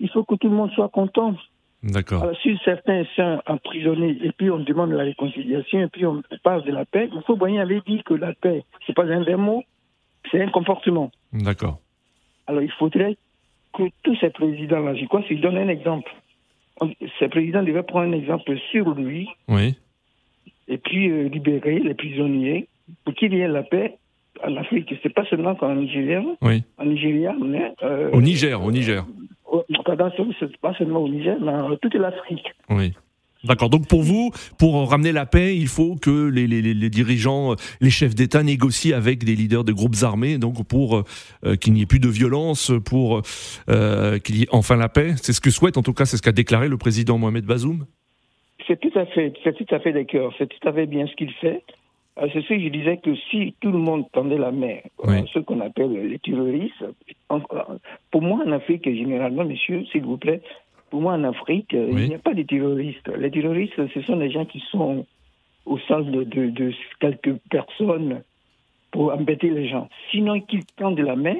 Il 0.00 0.08
faut 0.10 0.24
que 0.24 0.34
tout 0.34 0.48
le 0.48 0.56
monde 0.56 0.72
soit 0.72 0.88
content. 0.88 1.36
D'accord. 1.84 2.28
Si 2.42 2.58
certains 2.64 3.04
sont 3.14 3.40
emprisonnés 3.46 4.18
et 4.24 4.32
puis 4.32 4.50
on 4.50 4.58
demande 4.58 4.90
la 4.90 5.04
réconciliation 5.04 5.82
et 5.82 5.86
puis 5.86 6.04
on 6.04 6.20
parle 6.42 6.64
de 6.64 6.72
la 6.72 6.84
paix, 6.84 7.08
il 7.14 7.22
faut 7.22 7.36
bien 7.36 7.62
avait 7.62 7.80
dit 7.86 8.02
que 8.02 8.14
la 8.14 8.34
paix, 8.34 8.64
c'est 8.84 8.92
pas 8.92 9.04
un 9.04 9.20
vrai 9.20 9.36
mot, 9.36 9.62
c'est 10.32 10.42
un 10.42 10.48
comportement. 10.48 11.12
D'accord. 11.32 11.78
Alors, 12.48 12.62
il 12.62 12.72
faudrait 12.72 13.16
que 13.72 13.84
tous 14.02 14.16
ces 14.16 14.30
présidents-là, 14.30 14.94
je 14.94 15.04
crois, 15.06 15.22
s'ils 15.28 15.40
donnent 15.40 15.58
un 15.58 15.68
exemple, 15.68 16.10
ces 17.18 17.28
présidents 17.28 17.62
devaient 17.62 17.82
prendre 17.82 18.08
un 18.08 18.12
exemple 18.18 18.56
sur 18.70 18.90
lui 18.94 19.28
Oui. 19.48 19.76
et 20.68 20.78
puis 20.78 21.10
euh, 21.10 21.28
libérer 21.28 21.78
les 21.78 21.94
prisonniers 21.94 22.68
pour 23.04 23.14
qu'il 23.14 23.32
y 23.34 23.40
ait 23.40 23.48
la 23.48 23.62
paix 23.62 23.96
en 24.44 24.56
Afrique. 24.56 24.92
C'est 25.02 25.12
pas 25.14 25.24
seulement 25.26 25.54
qu'en 25.54 25.74
Nigeria, 25.74 26.22
Oui. 26.40 26.64
en 26.78 26.86
Nigeria, 26.86 27.34
mais 27.40 27.72
euh, 27.82 28.10
Au 28.12 28.20
Niger, 28.20 28.62
au 28.62 28.70
Niger. 28.72 29.04
pas 30.60 30.74
seulement 30.74 31.00
au 31.00 31.08
Niger, 31.08 31.36
mais 31.40 31.52
en 31.52 31.76
toute 31.76 31.94
l'Afrique. 31.94 32.46
Oui. 32.70 32.92
D'accord. 33.44 33.70
Donc 33.70 33.88
pour 33.88 34.02
vous, 34.02 34.30
pour 34.58 34.88
ramener 34.88 35.10
la 35.12 35.26
paix, 35.26 35.56
il 35.56 35.66
faut 35.68 35.96
que 35.96 36.28
les, 36.28 36.46
les- 36.46 36.62
les- 36.62 36.74
les 36.74 36.90
dirigeants, 36.90 37.52
euh, 37.52 37.56
les 37.80 37.90
chefs 37.90 38.14
d'État 38.14 38.42
négocient 38.42 38.96
avec 38.96 39.24
des 39.24 39.34
leaders 39.34 39.64
de 39.64 39.72
groupes 39.72 39.96
armés, 40.02 40.38
donc 40.38 40.64
pour 40.66 40.96
euh, 40.98 41.04
euh, 41.44 41.56
qu'il 41.56 41.72
n'y 41.72 41.82
ait 41.82 41.86
plus 41.86 41.98
de 41.98 42.08
violence, 42.08 42.70
pour 42.84 43.22
euh, 43.68 44.18
qu'il 44.20 44.36
y 44.36 44.42
ait 44.44 44.48
enfin 44.52 44.76
la 44.76 44.88
paix. 44.88 45.14
C'est 45.20 45.32
ce 45.32 45.40
que 45.40 45.50
souhaite, 45.50 45.76
en 45.76 45.82
tout 45.82 45.92
cas, 45.92 46.04
c'est 46.04 46.16
ce 46.16 46.22
qu'a 46.22 46.32
déclaré 46.32 46.68
le 46.68 46.76
président 46.76 47.18
Mohamed 47.18 47.44
Bazoum. 47.44 47.86
C'est 48.68 48.78
tout 48.80 48.96
à 48.96 49.06
fait, 49.06 49.32
c'est 49.42 49.56
tout 49.56 49.74
à 49.74 49.80
fait 49.80 49.92
d'accord. 49.92 50.32
C'est 50.38 50.48
tout 50.48 50.68
à 50.68 50.72
fait 50.72 50.86
bien 50.86 51.06
ce 51.08 51.14
qu'il 51.16 51.32
fait. 51.32 51.64
C'est 52.32 52.42
ce 52.42 52.48
que 52.48 52.60
je 52.60 52.68
disais 52.68 52.98
que 52.98 53.16
si 53.30 53.54
tout 53.60 53.72
le 53.72 53.78
monde 53.78 54.04
tendait 54.12 54.36
la 54.38 54.52
main, 54.52 54.76
Oui. 55.02 55.24
ceux 55.32 55.42
qu'on 55.42 55.60
appelle 55.60 55.92
les 56.10 56.18
terroristes, 56.18 56.84
pour 58.10 58.22
moi 58.22 58.40
en 58.46 58.52
Afrique, 58.52 58.84
généralement, 58.84 59.44
monsieur, 59.44 59.84
s'il 59.90 60.02
vous 60.02 60.18
plaît, 60.18 60.42
pour 60.92 61.00
moi 61.00 61.14
en 61.14 61.24
Afrique, 61.24 61.72
euh, 61.72 61.88
Oui. 61.90 62.02
il 62.02 62.08
n'y 62.10 62.14
a 62.14 62.18
pas 62.18 62.34
de 62.34 62.42
terroristes. 62.42 63.08
Les 63.18 63.30
terroristes, 63.30 63.72
ce 63.94 64.02
sont 64.02 64.16
des 64.18 64.30
gens 64.30 64.44
qui 64.44 64.60
sont 64.70 65.06
au 65.64 65.78
sein 65.88 66.00
de, 66.02 66.22
de- 66.24 66.50
de 66.50 66.70
quelques 67.00 67.34
personnes 67.50 68.20
pour 68.90 69.10
embêter 69.10 69.48
les 69.48 69.66
gens. 69.68 69.88
Sinon, 70.10 70.38
qu'ils 70.42 70.66
tendent 70.76 71.00
la 71.00 71.16
main 71.16 71.36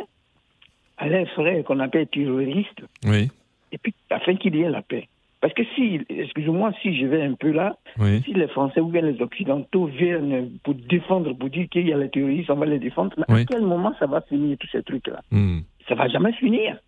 à 0.96 1.06
leurs 1.08 1.28
frères 1.32 1.62
qu'on 1.64 1.80
appelle 1.80 2.06
terroristes, 2.06 2.80
Oui. 3.04 3.28
et 3.72 3.76
puis 3.76 3.92
afin 4.08 4.36
qu'il 4.36 4.56
y 4.56 4.62
ait 4.62 4.70
la 4.70 4.80
paix. 4.80 5.06
Parce 5.42 5.52
que 5.52 5.64
si, 5.74 6.00
excusez-moi, 6.08 6.72
si 6.80 6.96
je 6.96 7.04
vais 7.04 7.20
un 7.22 7.34
peu 7.34 7.50
là, 7.50 7.76
Oui. 7.98 8.22
si 8.24 8.32
les 8.32 8.48
Français 8.48 8.80
ou 8.80 8.86
bien 8.88 9.02
les 9.02 9.20
Occidentaux 9.20 9.84
viennent 9.86 10.48
pour 10.64 10.74
défendre, 10.74 11.34
pour 11.34 11.50
dire 11.50 11.68
qu'il 11.68 11.86
y 11.88 11.92
a 11.92 11.98
les 11.98 12.08
terroristes, 12.08 12.48
on 12.48 12.54
va 12.54 12.64
les 12.64 12.78
défendre, 12.78 13.12
mais 13.18 13.24
Oui. 13.28 13.40
à 13.42 13.44
quel 13.44 13.60
moment 13.60 13.92
ça 13.98 14.06
va 14.06 14.22
finir 14.22 14.56
tous 14.58 14.68
ces 14.68 14.82
trucs-là? 14.82 15.20
Hmm. 15.30 15.58
Ça 15.88 15.94
va 15.94 16.08
jamais 16.08 16.32
finir. 16.34 16.78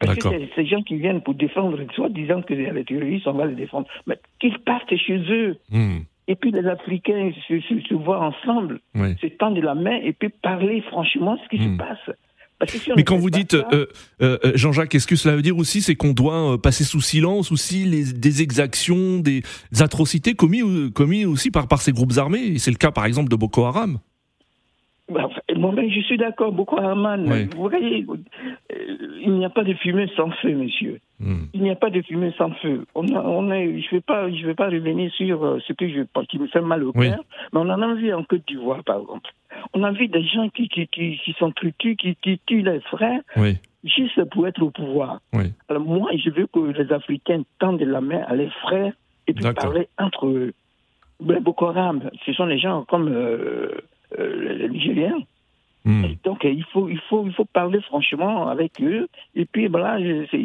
Parce 0.00 0.18
que 0.18 0.28
ces 0.56 0.66
gens 0.66 0.82
qui 0.82 0.96
viennent 0.96 1.20
pour 1.20 1.34
défendre, 1.34 1.78
soit 1.94 2.08
disant 2.08 2.40
a 2.40 2.52
les 2.72 2.84
terroristes, 2.84 3.26
on 3.26 3.32
va 3.34 3.46
les 3.46 3.54
défendre. 3.54 3.86
Mais 4.06 4.16
qu'ils 4.40 4.58
partent 4.60 4.96
chez 4.96 5.18
eux. 5.30 5.56
Hmm. 5.70 5.98
Et 6.28 6.36
puis 6.36 6.50
les 6.52 6.66
Africains 6.66 7.32
se, 7.48 7.60
se, 7.60 7.80
se 7.88 7.94
voient 7.94 8.20
ensemble, 8.20 8.80
Oui. 8.94 9.16
se 9.20 9.26
tendre 9.26 9.60
la 9.60 9.74
main 9.74 9.98
et 10.02 10.12
puis 10.12 10.28
parler 10.42 10.80
franchement 10.82 11.36
ce 11.44 11.48
qui 11.54 11.62
Hmm. 11.62 11.72
se 11.74 11.78
passe. 11.78 12.16
Parce 12.58 12.72
que 12.72 12.78
si 12.78 12.90
Mais 12.94 13.04
quand 13.04 13.16
vous 13.16 13.30
dites, 13.30 13.54
euh, 13.54 13.64
euh, 13.72 14.38
euh, 14.44 14.52
Jean-Jacques, 14.54 14.94
est-ce 14.94 15.06
que 15.06 15.16
cela 15.16 15.34
veut 15.34 15.40
dire 15.42 15.56
aussi 15.56 15.80
c'est 15.80 15.94
qu'on 15.96 16.12
doit 16.12 16.52
euh, 16.54 16.58
passer 16.58 16.84
sous 16.84 17.00
silence 17.00 17.50
aussi 17.50 17.84
les, 17.84 18.12
des 18.12 18.42
exactions, 18.42 19.18
des 19.18 19.42
atrocités 19.80 20.34
commises 20.34 20.64
euh, 20.66 20.90
commis 20.90 21.24
aussi 21.24 21.50
par, 21.50 21.68
par 21.68 21.80
ces 21.80 21.92
groupes 21.92 22.12
armés? 22.18 22.58
C'est 22.58 22.70
le 22.70 22.76
cas 22.76 22.90
par 22.90 23.06
exemple 23.06 23.30
de 23.30 23.36
Boko 23.36 23.64
Haram. 23.64 23.98
Bah, 25.10 25.22
enfin, 25.26 25.40
Moi-même, 25.56 25.90
je 25.90 26.00
suis 26.00 26.16
d'accord, 26.16 26.52
Boko 26.52 26.78
Haram. 26.78 27.24
Oui. 27.26 27.48
Vous 27.54 27.68
voyez, 27.68 28.06
euh, 28.08 28.76
il 29.20 29.32
n'y 29.32 29.44
a 29.44 29.50
pas 29.50 29.64
de 29.64 29.74
fumée 29.74 30.06
sans 30.16 30.30
feu, 30.30 30.52
monsieur. 30.54 31.00
Hmm. 31.18 31.44
Il 31.52 31.62
n'y 31.62 31.70
a 31.70 31.74
pas 31.76 31.90
de 31.90 32.00
fumée 32.02 32.32
sans 32.38 32.50
feu. 32.62 32.84
On 32.94 33.06
a, 33.14 33.20
on 33.22 33.50
a, 33.50 33.58
je 33.60 33.66
ne 33.70 33.90
vais, 33.90 34.00
pas- 34.00 34.30
je 34.30 34.46
vais 34.46 34.54
pas 34.54 34.66
revenir 34.70 35.10
sur 35.12 35.44
euh, 35.44 35.58
ce 35.66 35.72
que 35.72 35.88
je, 35.88 36.02
qui 36.28 36.38
me 36.38 36.46
fait 36.46 36.60
mal 36.60 36.84
au 36.84 36.92
Oui. 36.94 37.08
cœur, 37.10 37.24
mais 37.52 37.58
on 37.60 37.68
en 37.68 37.82
a 37.82 37.94
vu 37.94 38.12
en 38.14 38.22
Côte 38.24 38.46
d'Ivoire, 38.46 38.82
par 38.84 39.00
exemple. 39.00 39.30
On 39.74 39.82
a 39.82 39.90
vu 39.90 40.08
des 40.08 40.22
gens 40.22 40.48
qui, 40.48 40.68
qui, 40.68 40.86
qui, 40.86 41.18
qui 41.24 41.32
sont 41.38 41.52
tués, 41.52 41.74
qui, 41.96 42.16
qui 42.22 42.38
tuent 42.46 42.62
les 42.62 42.80
frères, 42.80 43.20
Oui, 43.36 43.56
juste 43.84 44.22
pour 44.30 44.46
être 44.46 44.62
au 44.62 44.70
pouvoir. 44.70 45.20
Alors 45.68 45.82
moi, 45.82 46.10
je 46.16 46.30
veux 46.30 46.46
que 46.46 46.60
les 46.80 46.92
Africains 46.92 47.42
tendent 47.58 47.82
la 47.82 48.00
main 48.00 48.22
à 48.28 48.34
leurs 48.34 48.52
frères 48.62 48.92
et 49.26 49.32
puis 49.34 49.44
parler 49.54 49.88
entre 49.98 50.26
eux. 50.28 50.52
Ben, 51.20 51.40
Boko 51.42 51.66
Haram, 51.66 52.08
ce 52.24 52.32
sont 52.32 52.46
des 52.46 52.58
gens 52.58 52.84
comme 52.88 53.08
euh, 53.12 53.68
euh, 54.18 54.54
les 54.54 54.68
Nigériens. 54.68 55.18
Hmm. 55.84 56.04
Et 56.04 56.18
Donc 56.24 56.44
euh, 56.44 56.50
il 56.50 56.64
faut 56.64 56.88
il 56.90 57.00
faut 57.08 57.24
il 57.26 57.32
faut 57.32 57.46
parler 57.46 57.80
franchement 57.80 58.48
avec 58.48 58.82
eux 58.82 59.08
et 59.34 59.46
puis 59.46 59.66
voilà 59.66 59.96
c'est- 60.30 60.36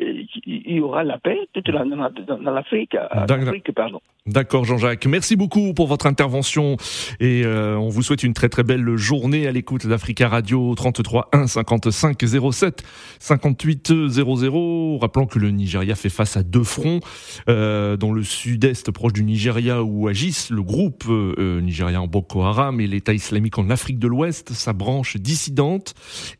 euh, 0.00 0.22
il 0.46 0.76
y 0.76 0.80
aura 0.80 1.04
la 1.04 1.18
paix 1.18 1.40
toute 1.52 1.68
la, 1.68 1.84
dans, 1.84 1.96
la- 1.96 2.08
dans 2.08 2.50
l'Afrique 2.52 2.94
en 2.94 3.26
D'accord. 3.26 3.48
Afrique 3.48 3.70
pardon. 3.74 4.00
D'accord 4.28 4.64
Jean-Jacques, 4.64 5.06
merci 5.06 5.34
beaucoup 5.34 5.74
pour 5.74 5.88
votre 5.88 6.06
intervention 6.06 6.76
et 7.18 7.42
euh, 7.44 7.76
on 7.76 7.88
vous 7.88 8.04
souhaite 8.04 8.22
une 8.22 8.34
très 8.34 8.48
très 8.48 8.62
belle 8.62 8.94
journée 8.96 9.48
à 9.48 9.50
l'écoute 9.50 9.84
d'Africa 9.84 10.28
Radio 10.28 10.72
33 10.76 11.28
1 11.32 11.48
55 11.48 12.22
07 12.52 12.84
58 13.18 13.92
00. 14.10 14.98
Rappelons 14.98 15.26
que 15.26 15.40
le 15.40 15.50
Nigeria 15.50 15.96
fait 15.96 16.08
face 16.08 16.36
à 16.36 16.44
deux 16.44 16.62
fronts 16.62 17.00
euh, 17.48 17.96
dans 17.96 18.12
le 18.12 18.22
sud-est 18.22 18.92
proche 18.92 19.12
du 19.12 19.24
Nigeria 19.24 19.82
où 19.82 20.06
agissent 20.06 20.50
le 20.50 20.62
groupe 20.62 21.02
euh, 21.08 21.34
euh, 21.38 21.60
nigérian 21.60 22.06
Boko 22.06 22.42
Haram 22.42 22.80
et 22.80 22.86
l'État 22.86 23.14
islamique 23.14 23.58
en 23.58 23.70
Afrique 23.70 23.98
de 23.98 24.06
l'Ouest, 24.06 24.52
sa 24.52 24.72
branche 24.72 25.16
dissidente 25.16 25.94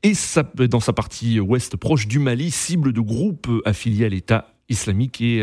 et 0.04 0.14
sa- 0.14 0.44
dans 0.70 0.78
sa 0.78 0.92
partie 0.92 1.40
ouest 1.40 1.76
proche 1.76 2.06
du 2.06 2.20
Mali, 2.20 2.52
cible 2.52 2.92
de 2.92 3.00
groupes 3.00 3.50
affiliés 3.64 4.04
à 4.04 4.08
l'État 4.08 4.51
islamique 4.73 5.21
et 5.21 5.43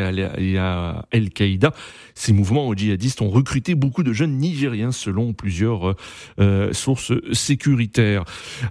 à, 0.58 1.06
Al-Qaïda. 1.14 1.72
Ces 2.14 2.34
mouvements 2.34 2.74
djihadistes 2.74 3.22
ont 3.22 3.30
recruté 3.30 3.76
beaucoup 3.76 4.04
de 4.04 4.12
jeunes 4.12 4.38
Nigériens 4.38 4.92
selon 4.92 5.34
plusieurs 5.34 5.96
euh, 6.40 6.74
sources 6.74 7.14
sécuritaires. 7.32 8.26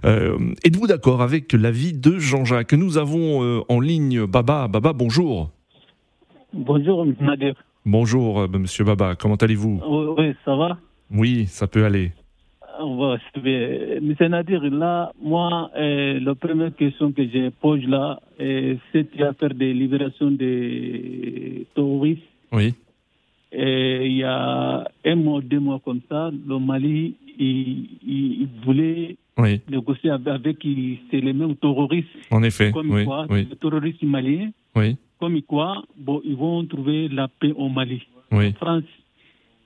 Euh, 0.05 0.37
Êtes-vous 0.63 0.87
d'accord 0.87 1.21
avec 1.21 1.53
l'avis 1.53 1.93
de 1.93 2.19
Jean-Jacques? 2.19 2.73
Nous 2.73 2.97
avons 2.97 3.43
euh, 3.43 3.61
en 3.69 3.79
ligne 3.79 4.25
Baba. 4.25 4.67
Baba, 4.67 4.93
bonjour. 4.93 5.49
Bonjour, 6.53 7.03
M. 7.03 7.15
Nadir. 7.21 7.55
Bonjour, 7.85 8.41
euh, 8.41 8.47
monsieur 8.47 8.83
Baba. 8.83 9.15
Comment 9.15 9.35
allez-vous? 9.35 9.81
Oui, 9.87 10.05
oui, 10.17 10.35
ça 10.45 10.55
va? 10.55 10.77
Oui, 11.11 11.47
ça 11.47 11.67
peut 11.67 11.85
aller. 11.85 12.11
On 12.81 12.95
va 12.95 13.17
c'est 13.33 13.41
bien. 13.43 13.99
Monsieur 14.01 14.27
Nadir, 14.29 14.63
là, 14.63 15.11
moi, 15.21 15.69
euh, 15.75 16.19
la 16.21 16.33
première 16.35 16.73
question 16.75 17.11
que 17.11 17.23
je 17.27 17.49
pose 17.49 17.83
là, 17.85 18.21
euh, 18.39 18.75
c'est 18.91 19.13
l'affaire 19.17 19.53
de 19.53 19.65
libération 19.65 20.31
des 20.31 21.65
terroristes. 21.75 22.23
Oui, 22.53 22.73
Et 23.51 24.05
il 24.07 24.17
y 24.17 24.23
a 24.23 24.87
un 25.05 25.15
mois, 25.15 25.41
deux 25.41 25.59
mois 25.59 25.79
comme 25.83 25.99
ça, 26.09 26.31
le 26.47 26.57
Mali, 26.59 27.15
il, 27.37 28.47
voulait 28.65 29.17
oui, 29.37 29.59
négocier 29.69 30.09
avec, 30.11 30.27
avec 30.27 30.63
il- 30.63 30.99
c'est 31.11 31.19
les 31.21 31.33
mêmes 31.33 31.55
terroristes, 31.57 32.07
en 32.31 32.43
effet. 32.43 32.71
comme 32.71 32.91
Oui, 32.91 33.03
quoi, 33.05 33.25
oui, 33.29 33.45
les 33.49 33.55
terroristes 33.57 34.03
maliens, 34.03 34.51
oui, 34.75 34.95
comme 35.19 35.41
quoi, 35.41 35.83
bon, 35.97 36.21
ils 36.23 36.35
vont 36.35 36.63
trouver 36.65 37.07
la 37.09 37.27
paix 37.27 37.51
au 37.55 37.67
Mali. 37.69 38.01
oui, 38.31 38.53
France, 38.53 38.83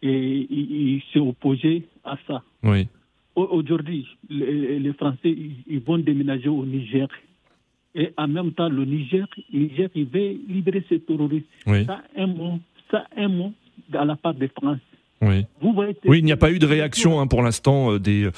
et 0.02 0.48
il, 0.50 0.72
il 0.96 1.02
s'est 1.14 1.20
opposé 1.20 1.84
à 2.04 2.18
ça. 2.28 2.42
oui. 2.64 2.88
Au- 3.36 3.48
Aujourd'hui, 3.52 4.06
les, 4.30 4.94
Français, 4.94 5.36
ils, 5.68 5.80
vont 5.80 5.98
déménager 5.98 6.50
au 6.50 6.66
Niger. 6.66 7.08
Et 7.96 8.10
en 8.18 8.28
même 8.28 8.52
temps, 8.54 8.70
le 8.70 8.86
Niger, 8.86 9.28
Niger, 9.54 9.90
il 9.96 10.06
veut 10.06 10.36
libérer 10.48 10.84
ces 10.90 11.00
terroristes. 11.00 11.46
Oui. 11.68 11.86
Ça, 11.86 12.02
un 12.18 12.28
mot, 12.28 12.60
ça, 12.90 13.06
un 13.16 13.28
mot 13.28 13.54
à 13.94 14.06
la 14.06 14.16
part 14.16 14.34
de 14.34 14.48
France. 14.48 14.80
Oui. 15.22 15.46
Vous 15.62 15.72
voyez, 15.74 15.96
Oui, 16.06 16.20
il 16.20 16.26
n'y 16.26 16.32
a 16.34 16.38
pas 16.38 16.52
eu 16.52 16.60
de 16.60 16.66
réaction 16.66 17.20
hein, 17.22 17.28
pour 17.28 17.42
l'instant 17.44 17.94
euh, 17.94 18.00
des, 18.00 18.26
euh, 18.26 18.32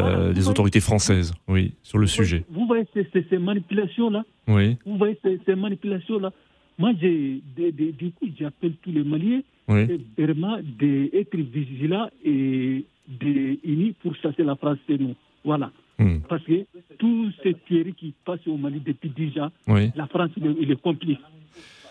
Voilà, 0.00 0.32
des 0.32 0.48
autorités 0.48 0.78
françaises, 0.80 1.32
oui, 1.48 1.72
sur 1.82 1.98
le 1.98 2.06
vous 2.06 2.12
voyez- 2.14 2.28
sujet. 2.28 2.44
Vous 2.50 2.66
voyez 2.66 2.84
ces, 3.28 3.38
manipulations-là 3.38 4.24
Oui, 4.46 4.76
Vous 4.86 4.96
voyez 4.98 5.18
ces, 5.24 5.40
ces 5.44 5.54
manipulations-là 5.56 6.30
Moi, 6.78 6.92
j'ai, 7.00 7.40
des- 7.56 7.72
des- 7.72 7.92
du 7.92 8.10
coup, 8.12 8.26
j'appelle 8.38 8.74
tous 8.82 8.92
les 8.92 9.02
Maliens 9.02 9.40
oui, 9.68 9.86
vraiment 10.18 10.58
d'être 10.78 11.36
vigilants 11.36 12.08
et 12.24 12.84
de, 13.08 13.58
unis 13.64 13.94
pour 14.02 14.14
chasser 14.16 14.42
la 14.42 14.56
France, 14.56 14.78
c'est 14.86 14.98
nous. 14.98 15.14
Voilà. 15.44 15.70
Hmm. 15.98 16.18
Parce 16.28 16.42
que 16.44 16.64
tous 16.98 17.32
ces 17.42 17.54
théories 17.54 17.94
qui 17.94 18.14
passent 18.24 18.46
au 18.46 18.56
Mali 18.56 18.80
depuis 18.84 19.10
10 19.10 19.40
ans, 19.40 19.50
la 19.66 20.06
France, 20.06 20.30
il 20.36 20.70
est 20.70 20.80
complice. 20.80 21.18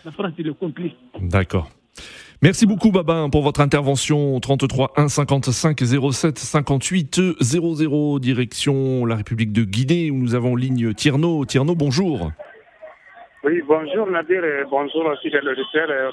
La 0.04 0.12
France, 0.12 0.34
il 0.38 0.48
est 0.48 0.58
complice. 0.58 0.94
D'accord. 1.20 1.70
Merci 2.44 2.66
beaucoup 2.66 2.92
Babin 2.92 3.30
pour 3.30 3.44
votre 3.44 3.62
intervention 3.62 4.40
33 4.40 4.94
1 4.98 5.10
55 5.10 5.80
07 6.12 6.40
58 6.40 7.22
00 7.40 8.20
direction 8.20 9.06
la 9.06 9.16
République 9.16 9.52
de 9.52 9.64
Guinée 9.64 10.10
où 10.10 10.16
nous 10.16 10.34
avons 10.34 10.56
ligne 10.56 10.92
Tierno. 10.96 11.46
Tierno, 11.46 11.76
bonjour. 11.76 12.32
Oui, 13.44 13.60
bonjour 13.68 14.06
Nadir 14.06 14.46
et 14.46 14.66
bonjour 14.70 15.04
aussi 15.08 15.32
les 15.32 15.40
auditeurs 15.40 15.90
et 15.90 16.10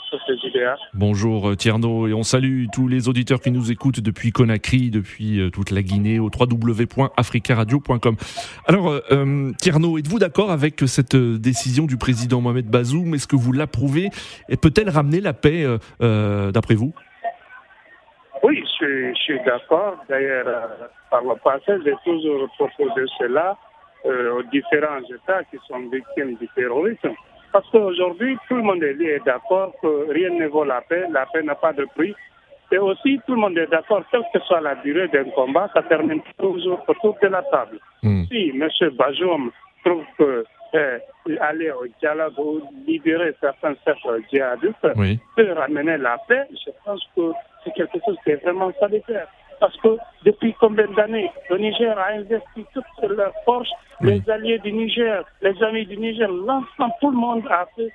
Bonjour 0.94 1.50
euh, 1.50 1.56
Tierno 1.56 2.08
et 2.08 2.14
on 2.14 2.22
salue 2.22 2.64
tous 2.72 2.88
les 2.88 3.06
auditeurs 3.10 3.40
qui 3.40 3.50
nous 3.50 3.70
écoutent 3.70 4.00
depuis 4.00 4.32
Conakry, 4.32 4.88
depuis 4.88 5.38
euh, 5.38 5.50
toute 5.50 5.70
la 5.70 5.82
Guinée 5.82 6.18
au 6.18 6.30
www.africaradio.com. 6.34 8.16
Alors 8.66 8.98
euh, 9.12 9.52
Tierno, 9.60 9.98
êtes-vous 9.98 10.18
d'accord 10.18 10.50
avec 10.50 10.80
cette 10.86 11.16
décision 11.16 11.84
du 11.84 11.98
président 11.98 12.40
Mohamed 12.40 12.70
Bazoum? 12.70 13.14
Est-ce 13.14 13.26
que 13.26 13.36
vous 13.36 13.52
l'approuvez? 13.52 14.08
Et 14.48 14.56
peut-elle 14.56 14.88
ramener 14.88 15.20
la 15.20 15.34
paix 15.34 15.66
d'après 16.00 16.76
vous? 16.76 16.94
Oui, 18.42 18.64
je, 18.80 19.12
je 19.12 19.18
suis 19.20 19.38
d'accord. 19.44 19.98
D'ailleurs, 20.08 20.70
par 21.10 21.22
le 21.22 21.34
passé, 21.44 21.72
j'ai 21.84 21.94
toujours 22.04 22.48
proposé 22.56 23.04
cela. 23.18 23.50
euh, 23.50 23.67
aux 24.04 24.42
différents 24.44 25.02
États 25.02 25.44
qui 25.44 25.58
sont 25.66 25.80
victimes 25.90 26.36
du 26.36 26.48
terrorisme. 26.54 27.14
Parce 27.52 27.68
qu'aujourd'hui, 27.70 28.36
tout 28.48 28.56
le 28.56 28.62
monde 28.62 28.82
est 28.82 29.24
d'accord 29.24 29.72
que 29.80 30.10
rien 30.12 30.30
ne 30.30 30.46
vaut 30.48 30.64
la 30.64 30.80
paix, 30.82 31.04
la 31.10 31.26
paix 31.26 31.42
n'a 31.42 31.54
pas 31.54 31.72
de 31.72 31.86
prix. 31.96 32.14
Et 32.70 32.78
aussi, 32.78 33.18
tout 33.26 33.34
le 33.34 33.40
monde 33.40 33.56
est 33.56 33.66
d'accord, 33.66 34.02
quelle 34.10 34.22
que 34.32 34.40
soit 34.40 34.60
la 34.60 34.74
durée 34.76 35.08
d'un 35.08 35.24
combat, 35.30 35.70
ça 35.72 35.82
termine 35.82 36.20
toujours 36.38 36.84
autour 36.86 37.16
de 37.22 37.28
la 37.28 37.42
table. 37.44 37.78
Hmm. 38.02 38.24
Si 38.24 38.50
M. 38.50 38.68
Bajoum 38.92 39.50
trouve 39.82 40.04
que 40.18 40.44
euh, 40.74 40.98
aller 41.40 41.70
au 41.70 41.86
dialogue 41.98 42.38
ou 42.38 42.60
libérer 42.86 43.34
certains 43.40 43.74
cercles 43.84 44.22
djihadistes 44.30 44.86
peut 45.34 45.52
ramener 45.52 45.96
la 45.96 46.18
paix, 46.28 46.44
je 46.52 46.70
pense 46.84 47.02
que 47.16 47.32
c'est 47.64 47.72
quelque 47.72 47.98
chose 48.04 48.18
qui 48.22 48.32
est 48.32 48.44
vraiment 48.44 48.70
salutaire. 48.78 49.28
Parce 49.60 49.76
que 49.78 49.96
depuis 50.24 50.54
combien 50.60 50.86
d'années 50.96 51.30
le 51.50 51.58
Niger 51.58 51.98
a 51.98 52.12
investi 52.12 52.64
toutes 52.72 53.10
leurs 53.10 53.32
forces, 53.44 53.70
les 54.00 54.22
alliés 54.30 54.58
du 54.58 54.72
Niger, 54.72 55.24
les 55.42 55.60
amis 55.62 55.86
du 55.86 55.96
Niger, 55.96 56.28
l'ensemble, 56.30 56.94
tout 57.00 57.10
le 57.10 57.16
monde 57.16 57.42
a 57.50 57.66
fait 57.76 57.92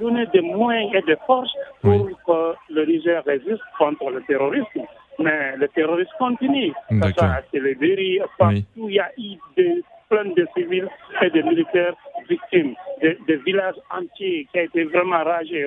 donné 0.00 0.26
des 0.32 0.40
moyens 0.40 0.90
et 0.94 1.02
des 1.02 1.16
forces 1.26 1.52
pour 1.82 2.08
que 2.26 2.54
le 2.72 2.86
Niger 2.86 3.22
résiste 3.24 3.62
contre 3.78 4.10
le 4.10 4.22
terrorisme. 4.22 4.82
Mais 5.18 5.56
le 5.56 5.68
terrorisme 5.68 6.10
continue. 6.18 6.72
C'est 6.90 7.60
les 7.60 7.74
dérives. 7.74 8.24
Partout, 8.38 8.88
il 8.88 8.94
y 8.94 8.98
a 9.00 9.10
eu 9.16 9.36
plein 10.08 10.24
de 10.24 10.46
civils 10.56 10.88
et 11.22 11.30
de 11.30 11.42
militaires 11.42 11.94
victimes, 12.28 12.74
des, 13.00 13.36
villages 13.44 13.74
entiers 13.90 14.46
qui 14.52 14.58
ont 14.60 14.62
été 14.62 14.84
vraiment 14.84 15.22
ragés. 15.24 15.66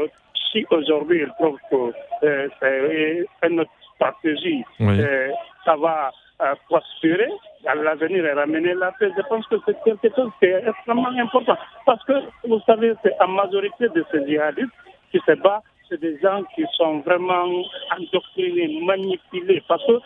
Si 0.51 0.65
aujourd'hui, 0.71 1.21
ils 1.23 1.33
trouvent 1.39 1.59
que 1.69 2.25
euh, 2.25 2.47
c'est 2.59 3.25
un 3.43 3.57
autre 3.59 3.69
stratégie, 3.97 4.63
euh, 4.81 5.31
ça 5.65 5.75
va 5.75 6.11
euh, 6.41 6.53
prospérer 6.69 7.29
à 7.65 7.75
l'avenir 7.75 8.25
et 8.25 8.33
ramener 8.33 8.73
la 8.75 8.91
paix. 8.93 9.11
Je 9.15 9.21
pense 9.23 9.45
que 9.47 9.55
c'est 9.65 9.77
quelque 9.83 10.15
chose 10.15 10.31
qui 10.39 10.45
est 10.45 10.63
extrêmement 10.67 11.09
important. 11.09 11.57
Parce 11.85 12.03
que, 12.05 12.13
vous 12.47 12.61
savez, 12.65 12.93
c'est 13.03 13.15
la 13.19 13.27
majorité 13.27 13.89
de 13.89 14.05
ces 14.11 14.25
djihadistes 14.25 14.69
qui 15.11 15.19
se 15.25 15.33
battent, 15.33 15.63
c'est 15.89 15.99
des 15.99 16.19
gens 16.19 16.43
qui 16.55 16.63
sont 16.75 16.99
vraiment 16.99 17.45
endoctrinés, 17.97 18.79
manipulés. 18.85 19.63
Parce 19.67 19.85
que 19.87 19.99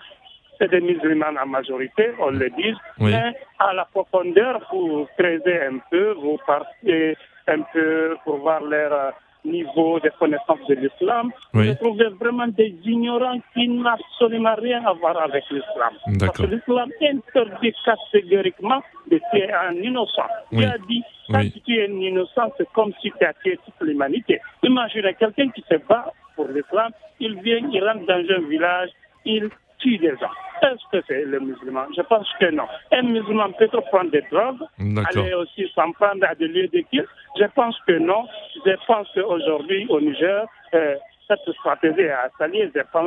c'est 0.57 0.69
des 0.69 0.79
musulmans 0.79 1.35
en 1.41 1.47
majorité, 1.47 2.11
on 2.19 2.29
le 2.31 2.49
dit, 2.51 2.73
mais 2.99 3.33
à 3.59 3.73
la 3.73 3.85
profondeur, 3.85 4.61
vous 4.71 5.07
creuser 5.17 5.59
un 5.63 5.79
peu, 5.89 6.11
vous 6.13 6.37
partez 6.45 7.17
un 7.47 7.61
peu 7.73 8.15
pour 8.23 8.37
voir 8.37 8.61
leur 8.61 9.13
niveau 9.45 9.99
de 9.99 10.09
connaissance 10.19 10.59
de 10.69 10.75
l'islam, 10.75 11.31
oui. 11.53 11.67
je 11.67 11.73
trouvais 11.73 12.09
vraiment 12.09 12.47
des 12.47 12.75
ignorants 12.85 13.39
qui 13.53 13.67
n'ont 13.67 13.85
absolument 13.85 14.55
rien 14.55 14.83
à 14.85 14.93
voir 14.93 15.17
avec 15.17 15.43
l'islam. 15.49 15.93
Parce 16.19 16.37
que 16.37 16.43
l'islam 16.43 16.89
interdit 17.01 17.73
catégoriquement 17.83 18.81
de 19.09 19.19
tuer 19.31 19.51
un 19.51 19.75
innocent. 19.75 20.27
Il 20.51 20.63
a 20.63 20.77
dit, 20.87 21.03
quand 21.29 21.41
tu 21.41 21.61
tues 21.61 21.81
un 21.81 21.93
innocent, 21.99 22.51
c'est 22.57 22.69
comme 22.73 22.93
si 23.01 23.11
tu 23.17 23.25
as 23.25 23.33
tué 23.43 23.57
toute 23.65 23.87
l'humanité. 23.87 24.39
Imaginez 24.63 25.13
quelqu'un 25.15 25.49
qui 25.49 25.63
se 25.69 25.75
bat 25.87 26.13
pour 26.35 26.47
l'islam, 26.47 26.91
il 27.19 27.41
vient, 27.41 27.67
il 27.71 27.83
rentre 27.83 28.05
dans 28.05 28.35
un 28.35 28.47
village, 28.47 28.89
il 29.25 29.49
tue 29.81 29.97
des 29.97 30.09
gens. 30.19 30.31
Est-ce 30.61 30.83
que 30.91 31.03
c'est 31.07 31.25
le 31.25 31.39
musulman? 31.39 31.85
Je 31.95 32.01
pense 32.03 32.27
que 32.39 32.51
non. 32.51 32.65
Un 32.91 33.01
musulman 33.03 33.51
peut 33.53 33.67
prendre 33.67 34.11
des 34.11 34.23
drogues, 34.31 34.61
aller 34.79 35.33
aussi 35.33 35.67
s'en 35.73 35.91
prendre 35.91 36.23
à 36.27 36.35
des 36.35 36.47
lieux 36.47 36.67
de 36.67 36.81
culte. 36.91 37.09
Je 37.39 37.45
pense 37.55 37.75
que 37.87 37.93
non. 37.93 38.25
Je 38.65 38.73
pense 38.85 39.07
qu'aujourd'hui, 39.15 39.87
au 39.89 39.99
Niger, 39.99 40.45
euh, 40.75 40.95
cette 41.27 41.53
stratégie 41.55 42.01
est 42.01 42.11
installée. 42.11 42.69
J'espère 42.73 43.01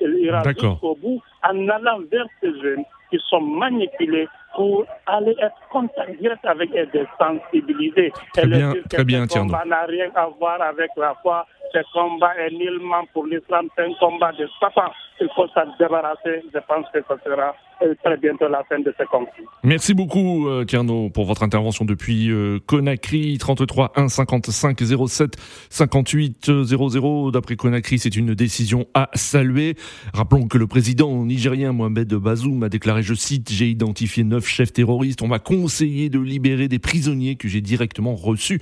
qu'il 0.00 0.18
ira 0.20 0.42
jusqu'au 0.44 0.94
bout 0.94 1.20
en 1.42 1.68
allant 1.68 2.00
vers 2.10 2.26
ces 2.40 2.52
jeunes 2.60 2.84
qui 3.10 3.18
sont 3.28 3.40
manipulés 3.40 4.28
pour 4.54 4.84
aller 5.06 5.34
être 5.40 5.56
contact 5.70 6.18
direct 6.20 6.44
avec 6.44 6.70
de 6.70 7.06
sensibiliser. 7.18 8.12
Très 8.34 8.46
bien, 8.46 8.72
très 8.88 9.04
bien, 9.04 9.26
Ça 9.28 9.44
n'a 9.44 9.82
rien 9.86 10.10
à 10.14 10.26
voir 10.26 10.60
avec 10.60 10.90
la 10.96 11.14
foi. 11.22 11.46
Ce 11.72 11.78
combat 11.92 12.34
est 12.38 12.50
nullement 12.50 13.04
pour 13.12 13.26
l'islam, 13.26 13.68
c'est 13.74 13.84
un 13.84 13.94
combat 13.98 14.32
de 14.32 14.46
Satan. 14.60 14.92
Il 15.20 15.28
faut 15.34 15.46
s'en 15.48 15.64
débarrasser. 15.78 16.42
Je 16.52 16.58
pense 16.66 16.84
que 16.92 16.98
ce 17.00 17.14
sera 17.24 17.54
euh, 17.82 17.94
très 18.04 18.16
bientôt 18.16 18.48
la 18.48 18.62
fin 18.64 18.78
de 18.80 18.92
ce 18.98 19.04
conflit. 19.04 19.44
Merci 19.62 19.94
beaucoup, 19.94 20.48
euh, 20.48 20.64
Tierno, 20.64 21.10
pour 21.10 21.24
votre 21.24 21.42
intervention 21.42 21.84
depuis 21.84 22.30
euh, 22.30 22.58
Conakry. 22.66 23.38
33 23.38 23.92
1 23.96 24.08
55 24.08 24.80
07 25.08 25.36
58 25.70 26.64
00. 26.64 27.30
D'après 27.30 27.56
Conakry, 27.56 27.98
c'est 27.98 28.16
une 28.16 28.34
décision 28.34 28.86
à 28.94 29.08
saluer. 29.14 29.76
Rappelons 30.12 30.48
que 30.48 30.58
le 30.58 30.66
président 30.66 31.24
nigérien 31.24 31.72
Mohamed 31.72 32.12
Bazoum 32.14 32.62
a 32.64 32.68
déclaré, 32.68 33.02
je 33.02 33.14
cite, 33.14 33.50
j'ai 33.50 33.66
identifié 33.66 34.24
neuf 34.24 34.46
chefs 34.46 34.72
terroristes. 34.72 35.22
On 35.22 35.28
m'a 35.28 35.38
conseillé 35.38 36.10
de 36.10 36.18
libérer 36.18 36.68
des 36.68 36.78
prisonniers 36.78 37.36
que 37.36 37.48
j'ai 37.48 37.60
directement 37.60 38.14
reçus 38.14 38.60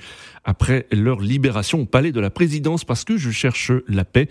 après 0.51 0.87
leur 0.91 1.21
libération 1.21 1.83
au 1.83 1.87
palais 1.87 2.11
de 2.11 2.19
la 2.19 2.29
présidence 2.29 2.85
parce 2.85 3.05
que 3.05 3.17
je 3.17 3.31
cherche 3.31 3.71
la 3.87 4.05
paix. 4.05 4.29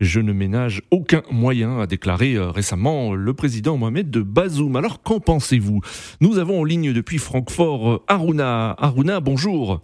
Je 0.00 0.20
ne 0.20 0.32
ménage 0.32 0.82
aucun 0.90 1.22
moyen, 1.30 1.78
a 1.78 1.86
déclaré 1.86 2.34
euh, 2.34 2.50
récemment 2.50 3.14
le 3.14 3.32
président 3.34 3.76
Mohamed 3.76 4.10
de 4.10 4.20
Bazoum. 4.20 4.74
Alors 4.74 5.00
qu'en 5.00 5.20
pensez-vous? 5.20 5.80
Nous 6.20 6.38
avons 6.38 6.60
en 6.60 6.64
ligne 6.64 6.92
depuis 6.92 7.18
Francfort 7.18 7.88
euh, 7.88 8.02
Aruna. 8.08 8.74
Aruna, 8.78 9.20
bonjour. 9.20 9.80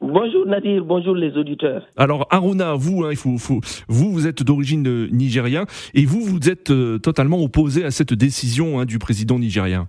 Bonjour 0.00 0.46
Nadir, 0.46 0.84
bonjour 0.84 1.14
les 1.14 1.30
auditeurs. 1.36 1.86
Alors 1.96 2.26
Aruna, 2.30 2.74
vous, 2.74 3.04
hein, 3.04 3.10
il 3.12 3.16
faut, 3.16 3.36
vous, 3.86 4.12
vous 4.12 4.26
êtes 4.26 4.42
d'origine 4.42 4.86
euh, 4.88 5.08
nigérienne 5.12 5.66
et 5.94 6.06
vous, 6.06 6.22
vous 6.22 6.50
êtes 6.50 6.72
totalement 7.00 7.40
opposé 7.40 7.84
à 7.84 7.92
cette 7.92 8.12
décision 8.12 8.80
hein, 8.80 8.84
du 8.84 8.98
président 8.98 9.38
nigérien. 9.38 9.88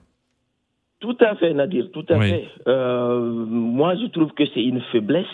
Tout 1.00 1.18
à 1.20 1.36
fait, 1.36 1.54
Nadir, 1.54 1.90
tout 1.92 2.06
à 2.10 2.20
fait. 2.20 2.48
Euh, 2.68 3.20
moi, 3.20 3.96
je 3.96 4.08
trouve 4.08 4.32
que 4.32 4.44
c'est 4.54 4.64
une 4.64 4.82
faiblesse 4.92 5.26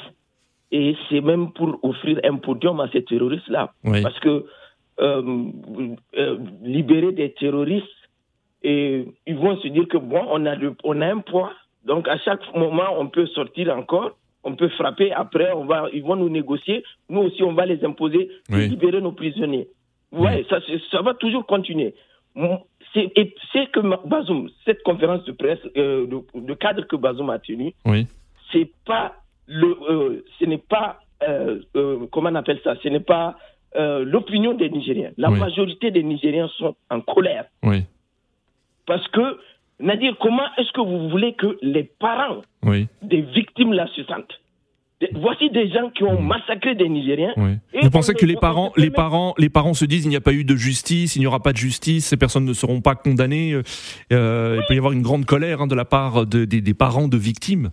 et 0.71 0.95
c'est 1.09 1.21
même 1.21 1.51
pour 1.51 1.79
offrir 1.83 2.19
un 2.23 2.37
podium 2.37 2.79
à 2.79 2.89
ces 2.91 3.03
terroristes-là. 3.03 3.71
Parce 4.01 4.19
que 4.19 4.45
euh, 4.99 5.45
euh, 6.17 6.37
libérer 6.63 7.11
des 7.11 7.31
terroristes, 7.33 7.85
et 8.63 9.05
ils 9.25 9.35
vont 9.35 9.57
se 9.57 9.67
dire 9.67 9.87
que 9.87 9.97
bon, 9.97 10.23
on 10.29 10.45
a, 10.45 10.55
on 10.83 11.01
a 11.01 11.07
un 11.07 11.19
poids, 11.19 11.51
donc 11.85 12.07
à 12.07 12.17
chaque 12.19 12.41
moment, 12.55 12.95
on 12.99 13.07
peut 13.07 13.25
sortir 13.27 13.75
encore, 13.75 14.11
on 14.43 14.55
peut 14.55 14.69
frapper, 14.69 15.11
après, 15.11 15.51
on 15.53 15.65
va, 15.65 15.87
ils 15.93 16.03
vont 16.03 16.15
nous 16.15 16.29
négocier, 16.29 16.83
nous 17.09 17.21
aussi, 17.21 17.43
on 17.43 17.53
va 17.53 17.65
les 17.65 17.83
imposer, 17.83 18.29
libérer 18.49 19.01
nos 19.01 19.11
prisonniers. 19.11 19.67
Ouais, 20.11 20.45
ça, 20.49 20.59
ça 20.91 21.01
va 21.01 21.13
toujours 21.13 21.45
continuer 21.45 21.93
c'est 22.93 23.71
que 23.71 24.07
Bazoum, 24.07 24.49
cette 24.65 24.83
conférence 24.83 25.23
de 25.25 25.31
presse, 25.31 25.59
euh, 25.77 26.07
de, 26.07 26.53
cadre 26.53 26.85
que 26.87 26.95
Bazoum 26.95 27.29
a 27.29 27.39
tenu, 27.39 27.73
oui. 27.85 28.07
c'est 28.51 28.69
pas 28.85 29.15
le, 29.47 29.77
euh, 29.89 30.25
ce 30.39 30.45
n'est 30.45 30.57
pas, 30.57 30.99
euh, 31.23 31.59
comment 32.11 32.29
on 32.29 32.35
appelle 32.35 32.59
ça, 32.63 32.75
ce 32.81 32.89
n'est 32.89 32.99
pas 32.99 33.35
l'opinion 33.73 34.53
des 34.53 34.69
Nigériens. 34.69 35.11
La 35.17 35.29
majorité 35.29 35.91
des 35.91 36.03
Nigériens 36.03 36.49
sont 36.57 36.75
en 36.89 36.99
colère. 36.99 37.45
Oui. 37.63 37.83
Parce 38.85 39.07
que, 39.07 39.39
Nadir, 39.79 40.17
comment 40.19 40.43
est-ce 40.57 40.73
que 40.73 40.81
vous 40.81 41.07
voulez 41.07 41.33
que 41.35 41.57
les 41.61 41.85
parents 41.85 42.41
des 43.01 43.21
victimes 43.21 43.71
la 43.71 43.87
se 43.87 44.03
sentent 44.03 44.40
Voici 45.15 45.49
des 45.49 45.69
gens 45.69 45.89
qui 45.89 46.03
ont 46.03 46.21
massacré 46.21 46.75
des 46.75 46.87
Nigériens. 46.87 47.33
Vous 47.81 47.89
pensez 47.89 48.13
que 48.13 48.25
les 48.25 48.35
parents, 48.35 48.71
les 48.77 48.91
parents, 48.91 49.33
les 49.37 49.49
parents 49.49 49.73
se 49.73 49.85
disent 49.85 50.05
il 50.05 50.09
n'y 50.09 50.15
a 50.15 50.21
pas 50.21 50.33
eu 50.33 50.43
de 50.43 50.55
justice, 50.55 51.15
il 51.15 51.19
n'y 51.19 51.27
aura 51.27 51.39
pas 51.39 51.53
de 51.53 51.57
justice, 51.57 52.07
ces 52.07 52.17
personnes 52.17 52.45
ne 52.45 52.53
seront 52.53 52.81
pas 52.81 52.95
condamnées. 52.95 53.53
Euh, 53.53 54.57
il 54.59 54.65
peut 54.67 54.75
y 54.75 54.77
avoir 54.77 54.93
une 54.93 55.01
grande 55.01 55.25
colère 55.25 55.61
hein, 55.61 55.67
de 55.67 55.75
la 55.75 55.85
part 55.85 56.25
des 56.25 56.73
parents 56.73 57.07
de 57.07 57.17
victimes. 57.17 57.71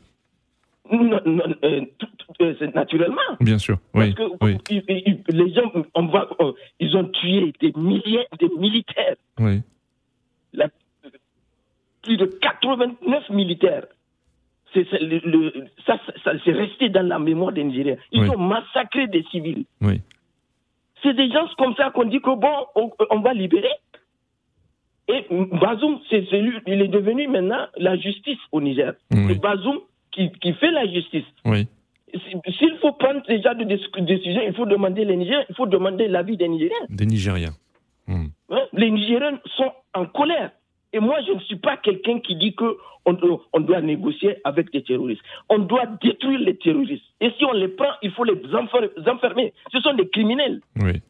naturellement. 2.74 3.20
Bien 3.40 3.58
sûr. 3.58 3.78
Parce 3.92 4.14
que 4.14 5.32
les 5.32 5.54
gens, 5.54 5.70
on 5.94 6.54
ils 6.80 6.96
ont 6.96 7.04
tué 7.04 7.52
des 7.60 7.72
milliers 7.76 8.26
de 8.40 8.48
militaires. 8.58 9.16
Oui. 9.38 9.60
plus 12.02 12.16
de 12.16 12.24
89 12.24 13.30
militaires. 13.30 13.84
C'est, 14.74 14.86
ça, 15.86 15.98
c'est 16.44 16.52
resté 16.52 16.88
dans 16.90 17.06
la 17.06 17.18
mémoire 17.18 17.52
des 17.52 17.64
Nigériens. 17.64 17.96
Ils 18.12 18.28
ont 18.30 18.38
massacré 18.38 19.06
des 19.06 19.22
civils. 19.30 19.64
Oui. 19.80 20.00
C'est 21.02 21.14
des 21.14 21.30
gens 21.30 21.48
comme 21.56 21.74
ça 21.74 21.90
qu'on 21.90 22.04
dit 22.04 22.20
que 22.20 22.34
bon, 22.34 22.92
on, 23.10 23.20
va 23.20 23.32
libérer. 23.32 23.70
Et 25.08 25.24
Bazoum, 25.30 26.00
c'est 26.10 26.26
celui, 26.28 26.58
il 26.66 26.82
est 26.82 26.88
devenu 26.88 27.28
maintenant 27.28 27.66
la 27.76 27.96
justice 27.96 28.38
au 28.52 28.60
Niger. 28.60 28.92
C'est 29.10 29.40
Bazoum 29.40 29.78
qui, 30.12 30.30
qui, 30.32 30.52
fait 30.54 30.70
la 30.70 30.86
justice. 30.86 31.24
Oui. 31.44 31.66
S'il 32.58 32.76
faut 32.80 32.92
prendre 32.92 33.22
déjà 33.26 33.54
des 33.54 33.64
décisions, 33.64 34.42
il 34.46 34.54
faut 34.54 34.66
demander 34.66 35.04
les 35.04 35.16
Nigériens, 35.16 35.44
il 35.48 35.54
faut 35.54 35.66
demander 35.66 36.08
l'avis 36.08 36.36
des 36.36 36.48
Nigériens. 36.48 36.86
Des 36.88 37.06
Nigériens. 37.06 37.54
Hmm. 38.06 38.28
Les 38.72 38.90
Nigériens 38.90 39.38
sont 39.56 39.72
en 39.94 40.06
colère. 40.06 40.50
Et 40.92 41.00
moi, 41.00 41.18
je 41.26 41.32
ne 41.32 41.40
suis 41.40 41.56
pas 41.56 41.76
quelqu'un 41.76 42.18
qui 42.20 42.36
dit 42.36 42.54
qu'on 42.54 42.74
on 43.04 43.60
doit 43.60 43.80
négocier 43.80 44.36
avec 44.44 44.72
des 44.72 44.82
terroristes. 44.82 45.22
On 45.48 45.58
doit 45.58 45.86
détruire 46.02 46.40
les 46.40 46.56
terroristes. 46.56 47.04
Et 47.20 47.30
si 47.38 47.44
on 47.44 47.52
les 47.52 47.68
prend, 47.68 47.92
il 48.02 48.10
faut 48.12 48.24
les 48.24 48.40
enfermer. 48.54 49.52
Ce 49.72 49.80
sont 49.80 49.94
des 49.94 50.08
criminels. 50.08 50.60
Oui. 50.76 51.02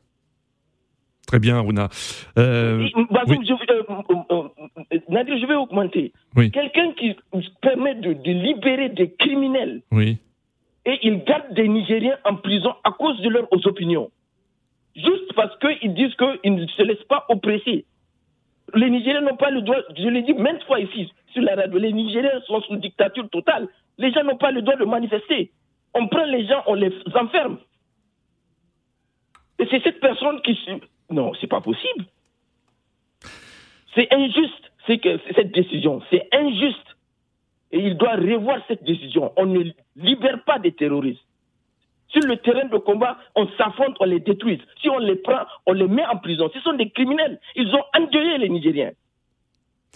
Très 1.29 1.39
bien, 1.39 1.59
Aruna. 1.59 1.91
Euh, 2.39 2.89
je, 2.89 2.97
Nadir, 5.11 5.39
je 5.39 5.47
vais 5.47 5.55
augmenter. 5.55 6.13
Quelqu'un 6.35 6.93
qui 6.93 7.15
permet 7.61 7.95
de, 7.97 8.13
libérer 8.31 8.89
des 8.89 9.13
criminels 9.13 9.83
oui. 9.93 10.17
et 10.87 10.99
il 11.03 11.23
garde 11.25 11.53
des 11.53 11.69
Nigériens 11.69 12.17
en 12.25 12.37
prison 12.37 12.75
à 12.83 12.93
cause 12.93 13.21
de 13.21 13.29
leurs 13.29 13.49
opinions. 13.67 14.11
Juste 14.97 15.35
parce 15.37 15.55
qu'ils 15.59 15.93
disent 15.93 16.15
qu'ils 16.15 16.55
ne 16.55 16.67
se 16.67 16.83
laissent 16.83 17.05
pas 17.09 17.27
oppresser. 17.29 17.85
Les 18.75 18.91
Nigériens 18.91 19.23
n'ont 19.23 19.37
pas 19.37 19.51
le 19.51 19.63
droit, 19.63 19.79
je 19.97 20.09
l'ai 20.09 20.23
dit 20.23 20.35
maintes 20.35 20.63
fois 20.65 20.81
ici 20.81 21.13
sur 21.33 21.43
la 21.43 21.55
radio, 21.55 21.79
les 21.79 21.93
Nigériens 21.93 22.41
sont 22.47 22.61
sous 22.63 22.77
dictature 22.77 23.29
totale. 23.31 23.69
Les 23.97 24.13
gens 24.13 24.25
n'ont 24.25 24.37
pas 24.37 24.51
le 24.51 24.63
droit 24.63 24.77
de 24.77 24.85
manifester. 24.85 25.51
On 25.95 26.07
prend 26.09 26.25
les 26.25 26.47
gens, 26.47 26.63
on 26.67 26.75
les 26.75 26.93
enferme. 27.15 27.59
Et 29.59 29.67
c'est 29.71 29.83
cette 29.83 30.01
personne 30.01 30.41
qui... 30.43 30.59
Non, 31.11 31.33
c'est 31.41 31.47
pas 31.47 31.61
possible. 31.61 32.05
C'est 33.95 34.13
injuste, 34.13 34.73
c'est 34.87 34.99
que 34.99 35.19
cette 35.35 35.53
décision, 35.53 36.03
c'est 36.11 36.29
injuste. 36.33 36.97
Et 37.73 37.81
il 37.81 37.97
doit 37.97 38.15
revoir 38.15 38.59
cette 38.69 38.85
décision. 38.85 39.33
On 39.37 39.47
ne 39.47 39.65
libère 39.97 40.45
pas 40.45 40.59
des 40.59 40.73
terroristes. 40.73 41.28
Sur 42.09 42.23
le 42.23 42.37
terrain 42.39 42.67
de 42.67 42.79
combat, 42.79 43.19
on 43.37 43.47
s'affronte, 43.59 43.97
on 44.01 44.05
les 44.05 44.21
détruit. 44.21 44.61
Si 44.81 44.89
on 44.89 44.99
les 44.99 45.17
prend, 45.17 45.41
on 45.67 45.73
les 45.73 45.89
met 45.89 46.07
en 46.07 46.17
prison. 46.17 46.51
Ce 46.55 46.61
sont 46.61 46.73
des 46.75 46.91
criminels. 46.91 47.39
Ils 47.55 47.69
ont 47.75 47.85
endeuillé 47.95 48.39
les 48.39 48.49
Nigériens. 48.49 48.93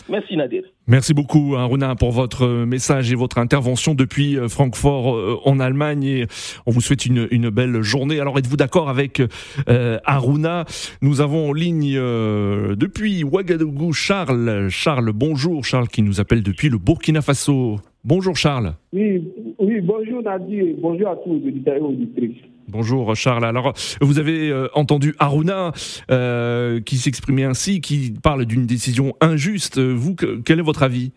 Merci 0.09 0.37
Nadir. 0.37 0.65
Merci 0.87 1.15
beaucoup 1.15 1.55
Aruna 1.57 1.95
pour 1.95 2.11
votre 2.11 2.47
message 2.47 3.13
et 3.13 3.15
votre 3.15 3.39
intervention 3.39 3.95
depuis 3.95 4.37
euh, 4.37 4.49
Francfort 4.49 5.15
euh, 5.15 5.39
en 5.45 5.61
Allemagne 5.61 6.27
on 6.67 6.71
vous 6.73 6.81
souhaite 6.81 7.07
une, 7.07 7.51
belle 7.51 7.83
journée. 7.83 8.19
Alors 8.19 8.39
êtes-vous 8.39 8.57
d'accord 8.57 8.89
avec 8.89 9.23
euh, 9.69 9.99
Aruna 10.05 10.65
Nous 11.03 11.21
avons 11.21 11.51
en 11.51 11.53
ligne 11.53 11.95
depuis 11.95 13.23
Ouagadougou 13.23 13.93
Charles. 13.93 14.69
Charles, 14.71 15.13
bonjour 15.13 15.65
Charles 15.65 15.89
qui 15.89 16.03
nous 16.03 16.21
appelle 16.21 16.43
depuis 16.43 16.69
le 16.69 16.79
Burkina 16.79 17.23
Faso. 17.23 17.79
Bonjour 18.05 18.37
Charles. 18.37 18.73
Oui, 18.93 19.23
oui 19.61 19.81
bonjour 19.81 20.23
Nadir, 20.23 20.75
bonjour 20.79 21.09
à 21.09 21.17
tous 21.17 21.35
les 21.35 21.49
auditeurs 21.49 21.77
et 21.77 21.81
auditrices. 21.81 22.43
Bonjour 22.69 23.15
Charles. 23.15 23.45
Alors, 23.45 23.75
vous 24.01 24.19
avez 24.19 24.51
euh, 24.51 24.67
entendu 24.75 25.15
Aruna 25.21 25.73
euh, 26.11 26.81
qui 26.81 26.97
s'exprimait 26.97 27.45
ainsi, 27.45 27.81
qui 27.81 28.13
parle 28.21 28.45
d'une 28.45 28.67
décision 28.67 29.13
injuste. 29.21 29.79
Vous, 29.79 30.17
quel 30.45 30.59
est 30.59 30.63
votre 30.63 30.83
avis? 30.83 31.13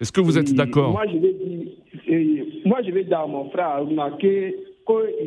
Est-ce 0.00 0.12
que 0.12 0.20
vous 0.20 0.38
êtes 0.38 0.54
d'accord? 0.54 0.92
moi, 0.92 1.04
je 1.06 1.18
vais 1.18 1.32
dire, 1.34 2.44
moi, 2.64 2.78
je 2.86 2.90
vais 2.90 3.04
dire 3.04 3.20
à 3.20 3.26
mon 3.26 3.50
frère 3.50 3.66
Aruna 3.66 4.10
qu'il 4.18 4.54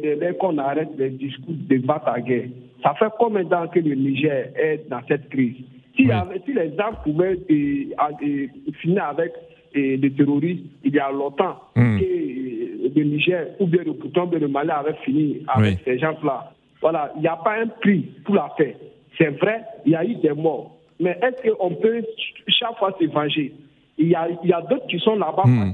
est 0.03 0.15
bien 0.15 0.33
qu'on 0.33 0.57
arrête 0.57 0.89
les 0.97 1.11
discours 1.11 1.53
de 1.69 1.77
bataille. 1.77 2.51
Ça 2.81 2.95
fait 2.97 3.05
combien 3.19 3.43
de 3.43 3.49
temps 3.49 3.67
que 3.67 3.79
le 3.79 3.93
Niger 3.93 4.49
est 4.55 4.89
dans 4.89 5.01
cette 5.07 5.29
crise? 5.29 5.55
Si, 5.95 6.07
si 6.45 6.53
les 6.53 6.79
armes 6.79 6.97
pouvaient 7.03 7.39
euh, 7.51 8.47
finir 8.81 9.03
avec 9.05 9.31
de 9.75 10.07
terroristes 10.09 10.63
il 10.83 10.93
y 10.93 10.99
a 10.99 11.11
longtemps 11.11 11.59
hmm. 11.75 11.99
que 11.99 12.99
le 12.99 13.03
Niger 13.03 13.47
ou 13.59 13.67
bien 13.67 13.83
le 13.83 13.93
Pouton 13.93 14.25
de 14.27 14.37
le 14.37 14.47
Mali 14.47 14.71
avait 14.71 14.95
fini 15.03 15.41
avec 15.47 15.79
ces 15.83 15.99
gens-là. 15.99 16.53
Voilà, 16.81 17.11
il 17.15 17.21
n'y 17.21 17.27
a 17.27 17.35
pas 17.35 17.59
un 17.59 17.67
prix 17.67 18.05
pour 18.23 18.35
la 18.35 18.49
paix. 18.57 18.77
C'est 19.17 19.29
vrai, 19.39 19.63
il 19.85 19.93
y 19.93 19.95
a 19.95 20.05
eu 20.05 20.15
des 20.15 20.33
morts. 20.33 20.77
Mais 20.99 21.17
est-ce 21.21 21.51
qu'on 21.51 21.71
peut 21.75 22.03
chaque 22.47 22.77
fois 22.77 22.95
se 22.99 23.05
venger? 23.05 23.53
Il 23.97 24.07
y 24.07 24.15
a, 24.15 24.23
a 24.23 24.61
d'autres 24.61 24.87
qui 24.87 24.99
sont 24.99 25.15
là-bas 25.15 25.43
hmm. 25.45 25.73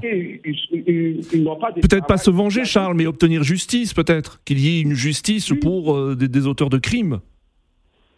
n'ont 1.42 1.56
pas 1.56 1.72
Peut-être 1.72 2.06
pas 2.06 2.18
se 2.18 2.30
venger, 2.30 2.64
Charles, 2.64 2.94
mais 2.94 3.06
obtenir 3.06 3.42
justice, 3.42 3.94
peut-être. 3.94 4.42
Qu'il 4.44 4.60
y 4.60 4.78
ait 4.78 4.80
une 4.80 4.94
justice 4.94 5.52
pour 5.60 5.94
euh, 5.94 6.14
des, 6.14 6.46
auteurs 6.46 6.70
de 6.70 6.78
crimes. 6.78 7.20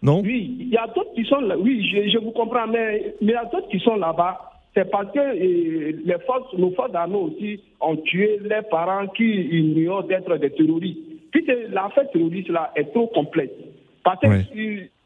Non? 0.03 0.21
Oui, 0.21 0.57
il 0.61 0.69
y 0.69 0.77
a 0.77 0.87
d'autres 0.95 1.15
qui 1.15 1.25
sont 1.25 1.41
là. 1.41 1.57
Oui, 1.59 1.89
je, 1.91 2.11
je 2.11 2.19
vous 2.19 2.33
comprends, 2.33 2.67
mais, 2.67 3.15
mais 3.23 3.29
il 3.29 3.31
y 3.31 3.35
a 3.35 3.47
d'autres 3.47 3.69
qui 3.69 3.81
sont 3.81 3.97
là-bas 3.97 4.54
c'est 4.75 4.91
parce 4.91 5.11
que 5.13 5.35
les 5.35 6.19
forces, 6.27 6.53
nos 6.59 6.73
forces 6.73 6.91
d'armée 6.91 7.17
aussi 7.17 7.61
ont 7.81 7.97
tué 7.97 8.41
les 8.43 8.63
parents 8.71 9.07
qui 9.09 9.25
ignorent 9.25 10.05
d'être 10.05 10.37
des 10.37 10.51
terroristes. 10.51 10.99
Puis 11.31 11.47
l'affaire 11.71 12.11
terroriste 12.11 12.49
là 12.49 12.73
est 12.75 12.93
trop 12.93 13.07
complexe. 13.09 13.55
Parce 14.03 14.21
que 14.21 14.29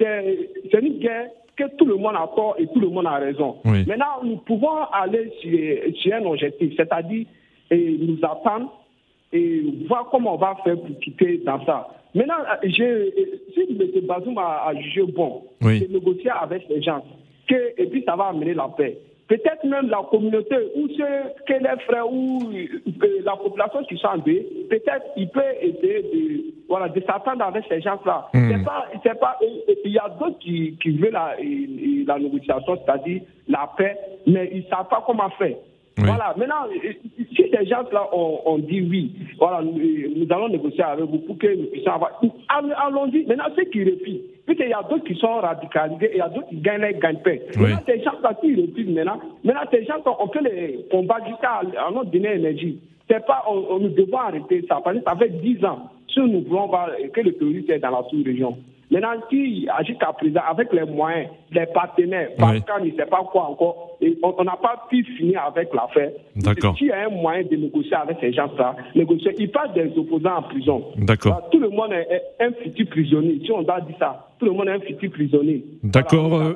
c'est 0.01 0.81
une 0.81 0.99
guerre 0.99 1.29
que 1.57 1.65
tout 1.77 1.85
le 1.85 1.97
monde 1.97 2.15
a 2.17 2.29
tort 2.35 2.55
et 2.59 2.67
tout 2.69 2.81
le 2.81 2.89
monde 2.89 3.07
a 3.07 3.19
raison. 3.19 3.57
Maintenant, 3.65 4.23
nous 4.25 4.37
pouvons 4.39 4.85
aller 4.93 5.31
sur, 5.41 6.15
un 6.15 6.25
objectif, 6.25 6.75
c'est-à-dire 6.77 7.27
nous 7.71 8.19
attendre 8.23 8.73
et 9.33 9.63
voir 9.87 10.09
comment 10.11 10.35
on 10.35 10.39
va 10.39 10.57
faire 10.65 10.81
pour 10.81 10.99
quitter 11.01 11.39
dans 11.45 11.63
ça. 11.67 11.89
Maintenant, 12.15 12.37
si 12.63 12.83
M. 12.83 14.07
Bazoum 14.07 14.39
a, 14.39 14.73
jugé 14.81 15.03
bon 15.03 15.43
de 15.61 15.93
négocier 15.93 16.31
avec 16.31 16.67
les 16.71 16.81
gens, 16.81 17.05
que, 17.47 17.75
et 17.77 17.87
puis 17.87 18.03
ça 18.07 18.17
va 18.17 18.29
amener 18.29 18.55
la 18.55 18.69
paix 18.69 18.99
peut-être 19.29 19.65
même 19.65 19.89
la 19.89 20.03
communauté 20.11 20.57
ou 20.75 20.89
ceux 20.89 21.45
que 21.47 21.53
les 21.53 21.81
frères 21.87 22.11
ou 22.11 22.51
euh, 22.51 23.23
la 23.25 23.37
population 23.37 23.85
qui 23.85 23.97
sont 23.99 24.09
en 24.09 24.19
peut-être 24.21 25.07
il 25.17 25.29
peut 25.29 25.43
essayer 25.61 26.03
de, 26.03 26.45
voilà, 26.69 26.89
de 26.89 27.01
s'attendre 27.03 27.45
avec 27.45 27.65
ces 27.69 27.81
gens-là. 27.81 28.29
Hmm. 28.33 28.51
C'est 28.51 28.65
pas, 28.65 28.87
c'est 29.03 29.21
pas, 29.21 29.39
il 29.85 29.93
y 29.93 29.99
a 29.99 30.09
d'autres 30.09 30.39
qui, 30.39 30.77
qui 30.83 30.91
veulent 30.91 31.13
la, 31.13 31.35
la 32.07 32.19
négociation, 32.19 32.79
c'est-à-dire 32.85 33.23
la 33.47 33.71
paix, 33.77 33.97
mais 34.27 34.49
ils 34.53 34.65
ne 34.65 34.69
savent 34.69 34.89
pas 34.89 35.03
comment 35.07 35.31
faire. 35.31 35.57
Voilà, 35.99 36.35
maintenant, 36.37 36.67
si 37.35 37.51
ces 37.51 37.67
gens-là 37.67 38.09
ont, 38.13 38.59
dit 38.59 38.81
oui, 38.83 39.13
voilà, 39.39 39.63
nous, 39.63 40.27
allons 40.31 40.49
négocier 40.49 40.83
avec 40.83 41.07
vous 41.07 41.19
pour 41.19 41.39
que 41.39 41.47
nous 41.55 41.67
puissions 41.67 41.93
avoir. 41.93 42.21
Allons-y. 42.49 43.25
Maintenant, 43.27 43.45
ceux 43.57 43.65
qui 43.65 43.85
refusent, 43.85 44.21
puisqu'il 44.47 44.69
y 44.69 44.73
a 44.73 44.83
d'autres 44.83 45.05
qui 45.05 45.15
sont 45.17 45.41
radicalisés 45.41 46.07
et 46.07 46.15
il 46.15 46.19
y 46.19 46.21
a 46.21 46.29
d'autres 46.29 46.49
qui 46.49 46.57
gagnent 46.57 46.83
les 46.83 46.95
gagne-pain. 46.95 47.37
Maintenant, 47.57 47.81
ces 47.87 48.03
gens-là 48.03 48.35
qui 48.41 48.55
refusent 48.55 48.95
maintenant, 48.95 49.21
maintenant, 49.45 49.69
ces 49.71 49.85
gens 49.85 50.03
on 50.19 50.29
peut 50.29 50.43
les 50.43 50.87
combattre 50.91 51.27
jusqu'à 51.27 51.63
notre 51.93 52.11
donner 52.11 52.35
énergie. 52.35 52.79
C'est 53.11 53.25
pas, 53.25 53.43
on, 53.49 53.79
nous 53.79 53.89
devons 53.89 54.19
arrêter 54.19 54.65
ça, 54.69 54.81
parce 54.85 54.99
que 54.99 55.03
ça 55.03 55.17
fait 55.17 55.31
10 55.31 55.65
ans, 55.65 55.91
si 56.13 56.21
nous 56.21 56.43
voulons 56.43 56.69
que 57.13 57.21
le 57.21 57.33
terrorisme 57.33 57.71
est 57.71 57.79
dans 57.79 57.91
la 57.91 58.03
sous-région. 58.11 58.57
Maintenant, 58.91 59.21
qui 59.29 59.69
agit 59.69 59.97
à 60.01 60.13
présent 60.15 60.41
avec 60.49 60.73
les 60.73 60.85
moyens, 60.85 61.29
les 61.53 61.67
partenaires, 61.67 62.31
parce 62.39 62.61
qu'on 62.61 62.85
ne 62.85 62.91
sait 62.93 63.05
pas 63.05 63.23
quoi 63.31 63.51
encore, 63.51 63.99
et 64.01 64.17
on 64.23 64.45
n'a 64.45 64.57
pas 64.57 64.87
pu 64.89 65.05
finir 65.19 65.43
avec 65.43 65.75
l'affaire. 65.75 66.11
D'accord. 66.35 66.75
S'il 66.79 66.87
y 66.87 66.93
a 66.93 67.07
un 67.07 67.11
moyen 67.11 67.43
de 67.43 67.57
négocier 67.57 67.95
avec 67.95 68.17
ces 68.21 68.33
gens-là, 68.33 68.77
négocier, 68.95 69.35
ils 69.39 69.51
passent 69.51 69.75
des 69.75 69.93
opposants 69.95 70.37
en 70.39 70.43
prison. 70.43 70.85
D'accord. 70.97 71.51
tout 71.51 71.61
le 71.61 71.69
monde 71.69 71.93
est 71.93 72.23
un 72.41 72.51
futur 72.63 72.87
prisonnier, 72.89 73.43
si 73.45 73.53
on 73.53 73.63
doit 73.63 73.83
dire 73.83 73.97
ça. 73.99 74.25
Tout 74.39 74.47
le 74.47 74.53
monde 74.53 74.69
est 74.69 74.73
un 74.73 74.81
futur 74.81 75.11
prisonnier. 75.11 75.65
D'accord. 75.83 76.55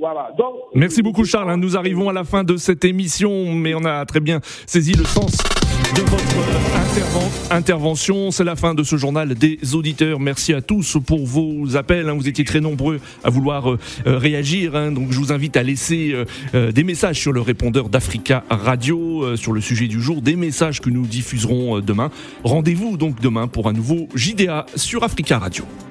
Voilà, 0.00 0.30
hmm. 0.36 0.44
Merci 0.74 1.02
beaucoup, 1.02 1.24
Charles. 1.24 1.54
Nous 1.56 1.76
arrivons 1.76 2.08
à 2.08 2.12
la 2.14 2.24
fin 2.24 2.42
de 2.42 2.56
cette 2.56 2.84
émission, 2.86 3.30
mais 3.54 3.74
on 3.74 3.84
a 3.84 4.06
très 4.06 4.20
bien 4.20 4.38
saisi 4.66 4.94
le 4.94 5.04
sens 5.04 5.63
de 5.94 6.00
votre 6.02 7.52
intervention. 7.52 8.30
C'est 8.30 8.44
la 8.44 8.56
fin 8.56 8.74
de 8.74 8.82
ce 8.82 8.96
journal 8.96 9.34
des 9.34 9.58
auditeurs. 9.74 10.18
Merci 10.18 10.52
à 10.52 10.60
tous 10.60 10.98
pour 11.04 11.26
vos 11.26 11.76
appels. 11.76 12.08
Hein. 12.08 12.14
Vous 12.14 12.28
étiez 12.28 12.44
très 12.44 12.60
nombreux 12.60 13.00
à 13.22 13.30
vouloir 13.30 13.70
euh, 13.70 13.78
euh, 14.06 14.18
réagir. 14.18 14.74
Hein. 14.74 14.92
Donc 14.92 15.12
je 15.12 15.18
vous 15.18 15.32
invite 15.32 15.56
à 15.56 15.62
laisser 15.62 16.14
euh, 16.54 16.72
des 16.72 16.84
messages 16.84 17.20
sur 17.20 17.32
le 17.32 17.40
répondeur 17.40 17.88
d'Africa 17.88 18.44
Radio 18.50 19.36
sur 19.36 19.52
le 19.52 19.60
sujet 19.60 19.86
du 19.86 20.00
jour, 20.00 20.20
des 20.22 20.36
messages 20.36 20.80
que 20.80 20.90
nous 20.90 21.06
diffuserons 21.06 21.80
demain. 21.80 22.10
Rendez-vous 22.42 22.96
donc 22.96 23.20
demain 23.20 23.46
pour 23.46 23.68
un 23.68 23.72
nouveau 23.72 24.08
JDA 24.14 24.66
sur 24.76 25.04
Africa 25.04 25.38
Radio. 25.38 25.64